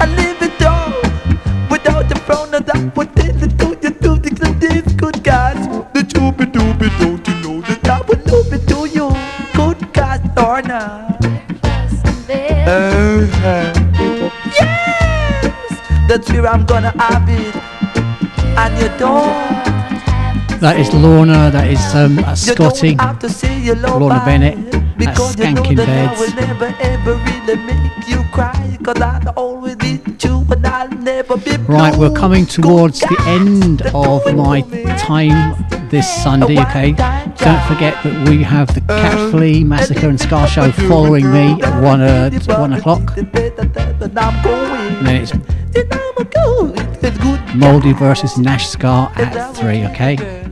I 0.00 0.06
live 0.16 0.42
it 0.42 0.62
all 0.62 0.92
without 1.70 2.08
the 2.08 2.16
frown 2.26 2.52
of 2.54 2.66
that. 2.66 2.96
Would 2.96 3.14
tell 3.16 3.26
you 3.26 3.48
to 3.48 3.68
you 3.82 3.90
do 3.90 4.18
the 4.18 4.56
this 4.60 4.92
good 4.94 5.22
guys. 5.24 5.66
The 5.94 6.00
doobie 6.00 6.52
doobie, 6.52 6.98
don't 6.98 7.26
you 7.26 7.34
know 7.42 7.60
that 7.62 7.88
I 7.88 8.00
would 8.02 8.26
love 8.30 8.52
it 8.52 8.66
to 8.68 8.86
you? 8.88 9.08
Good 9.54 9.92
God, 9.92 10.36
Lorna. 10.36 11.03
Yes, 13.32 13.76
that's 16.08 16.30
where 16.30 16.46
I'm 16.46 16.64
gonna 16.66 16.92
have 17.02 17.28
it, 17.28 17.54
and 18.58 18.72
you 18.78 18.88
don't. 18.98 19.64
That 20.60 20.78
is 20.78 20.92
Lorna, 20.94 21.50
that 21.50 21.68
is 21.68 21.80
um, 21.94 22.18
Scotty, 22.36 22.94
don't 22.94 23.06
have 23.06 23.18
to 23.20 23.28
say 23.28 23.60
you 23.60 23.74
love 23.74 24.00
Lorna 24.00 24.22
Bennett, 24.24 24.70
that's 24.72 24.96
because 24.96 25.36
you 25.38 25.44
know 25.44 25.62
Skanking 25.62 25.76
that 25.76 25.88
I 25.88 26.06
Beds. 26.06 26.20
will 26.20 26.34
never 26.36 26.74
ever 26.80 27.14
really 27.14 27.56
make 27.64 28.08
you 28.08 28.22
cry, 28.32 28.78
cause 28.84 29.00
I'll 29.00 29.28
always 29.36 29.76
be 29.76 29.98
true 30.18 30.44
and 30.50 30.66
I'll 30.66 30.88
never 30.90 31.36
be 31.36 31.56
Right, 31.66 31.96
we're 31.96 32.12
coming 32.14 32.46
towards 32.46 33.00
the 33.00 33.16
end 33.26 33.82
of 33.94 34.24
my 34.34 34.60
time 34.98 35.88
this 35.88 36.08
Sunday, 36.22 36.58
okay? 36.60 36.94
Don't 37.36 37.62
forget 37.66 38.02
that 38.04 38.28
we 38.28 38.42
have 38.42 38.72
the 38.74 38.80
Cat 38.82 39.30
Flea 39.30 39.64
Massacre 39.64 40.08
and 40.08 40.20
Ska 40.20 40.46
Show 40.46 40.70
following 40.72 41.30
me 41.30 41.60
at 41.62 41.82
1, 41.82 42.00
uh, 42.00 42.30
1 42.30 42.72
o'clock. 42.74 43.16
And 43.16 43.32
then 45.06 45.16
it's 45.16 45.32
Mouldy 47.54 47.92
versus 47.92 48.38
Nash 48.38 48.68
Scar 48.68 49.12
at 49.16 49.56
3, 49.56 49.86
okay? 49.86 50.44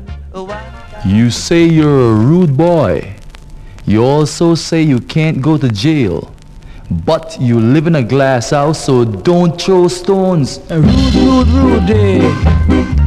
You 1.07 1.31
say 1.31 1.65
you're 1.65 2.13
a 2.13 2.15
rude 2.15 2.57
boy. 2.57 3.15
You 3.85 4.05
also 4.05 4.55
say 4.55 4.83
you 4.83 5.01
can't 5.01 5.41
go 5.41 5.59
to 5.59 5.69
jail. 5.69 6.33
But 6.91 7.39
you 7.41 7.59
live 7.59 7.87
in 7.87 7.97
a 7.97 8.03
glass 8.03 8.51
house, 8.51 8.85
so 8.85 9.05
don't 9.05 9.61
throw 9.61 9.89
stones. 9.89 10.61
Rude, 10.69 11.49
rude, 11.49 11.89
rude. 11.89 13.02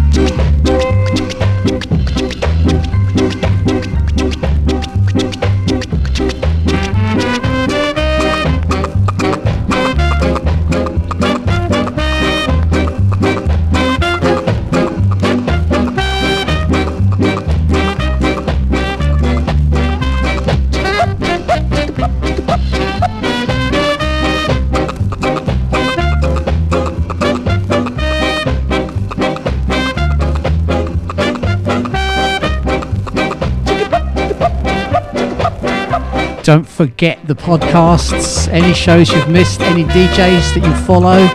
Don't 36.45 36.63
forget 36.63 37.25
the 37.25 37.33
podcasts, 37.33 38.47
any 38.49 38.71
shows 38.71 39.09
you've 39.09 39.27
missed, 39.27 39.61
any 39.61 39.83
DJs 39.83 40.53
that 40.53 40.63
you 40.63 40.85
follow. 40.85 41.25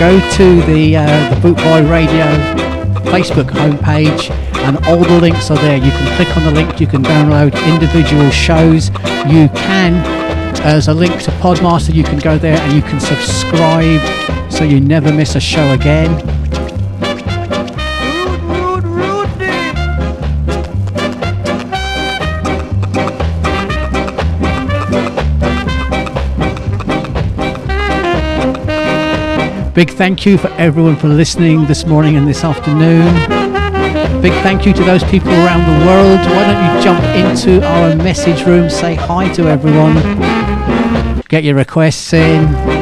Go 0.00 0.18
to 0.38 0.62
the 0.62 0.96
uh, 0.96 1.34
the 1.34 1.36
Bootboy 1.42 1.90
Radio 1.90 2.24
Facebook 3.12 3.50
homepage, 3.50 4.30
and 4.64 4.78
all 4.86 5.04
the 5.04 5.20
links 5.20 5.50
are 5.50 5.58
there. 5.58 5.76
You 5.76 5.90
can 5.90 6.16
click 6.16 6.34
on 6.38 6.44
the 6.44 6.52
link. 6.52 6.80
You 6.80 6.86
can 6.86 7.02
download 7.02 7.52
individual 7.70 8.30
shows. 8.30 8.88
You 9.28 9.50
can. 9.50 10.02
There's 10.54 10.88
a 10.88 10.94
link 10.94 11.20
to 11.24 11.30
Podmaster. 11.32 11.94
You 11.94 12.04
can 12.04 12.18
go 12.18 12.38
there 12.38 12.58
and 12.58 12.72
you 12.72 12.80
can 12.80 12.98
subscribe 12.98 14.00
so 14.50 14.64
you 14.64 14.80
never 14.80 15.12
miss 15.12 15.34
a 15.34 15.40
show 15.40 15.70
again. 15.74 16.39
Big 29.80 29.92
thank 29.92 30.26
you 30.26 30.36
for 30.36 30.48
everyone 30.58 30.94
for 30.94 31.08
listening 31.08 31.64
this 31.64 31.86
morning 31.86 32.14
and 32.16 32.28
this 32.28 32.44
afternoon. 32.44 33.14
Big 34.20 34.34
thank 34.42 34.66
you 34.66 34.74
to 34.74 34.84
those 34.84 35.02
people 35.04 35.30
around 35.30 35.60
the 35.60 35.86
world. 35.86 36.18
Why 36.18 36.52
don't 36.52 36.76
you 36.76 36.82
jump 36.82 37.02
into 37.16 37.66
our 37.66 37.96
message 37.96 38.44
room, 38.44 38.68
say 38.68 38.94
hi 38.94 39.32
to 39.32 39.48
everyone, 39.48 39.94
get 41.28 41.44
your 41.44 41.54
requests 41.54 42.12
in. 42.12 42.79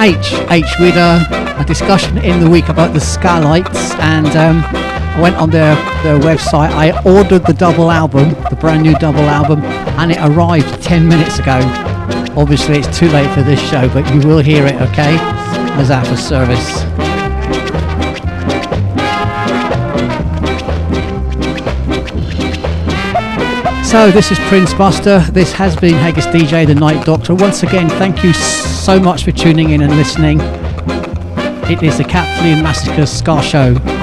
H. 0.00 0.32
H. 0.48 0.64
We 0.80 0.92
a, 0.92 1.20
a 1.58 1.64
discussion 1.66 2.16
in 2.16 2.40
the 2.40 2.48
week 2.48 2.70
about 2.70 2.94
the 2.94 2.98
Skatalites, 2.98 3.98
and 4.00 4.28
um, 4.28 4.62
I 4.64 5.20
went 5.20 5.36
on 5.36 5.50
their, 5.50 5.74
their 6.02 6.18
website. 6.18 6.70
I 6.70 6.98
ordered 7.04 7.46
the 7.46 7.52
double 7.52 7.90
album, 7.90 8.30
the 8.48 8.56
brand 8.58 8.82
new 8.82 8.94
double 8.94 9.28
album, 9.28 9.62
and 10.00 10.10
it 10.10 10.16
arrived 10.22 10.82
10 10.82 11.06
minutes 11.06 11.38
ago. 11.38 11.60
Obviously, 12.34 12.78
it's 12.78 12.98
too 12.98 13.08
late 13.10 13.30
for 13.34 13.42
this 13.42 13.60
show, 13.68 13.90
but 13.90 14.10
you 14.14 14.26
will 14.26 14.38
hear 14.38 14.64
it, 14.64 14.80
okay? 14.80 15.18
As 15.76 15.90
after 15.90 16.16
service. 16.16 16.80
So 23.86 24.10
this 24.10 24.32
is 24.32 24.38
Prince 24.48 24.72
Buster. 24.72 25.18
This 25.30 25.52
has 25.52 25.76
been 25.76 25.92
Haggis 25.94 26.24
DJ, 26.28 26.66
the 26.66 26.74
Night 26.74 27.04
Doctor. 27.04 27.34
Once 27.34 27.64
again, 27.64 27.90
thank 27.90 28.24
you 28.24 28.32
so 28.32 28.69
much 28.98 29.24
for 29.24 29.30
tuning 29.30 29.70
in 29.70 29.82
and 29.82 29.94
listening. 29.94 30.40
It 31.70 31.82
is 31.82 31.98
the 31.98 32.04
Cat 32.04 32.40
Flea 32.40 32.60
Massacre 32.60 33.06
Ska 33.06 33.40
Show. 33.42 33.99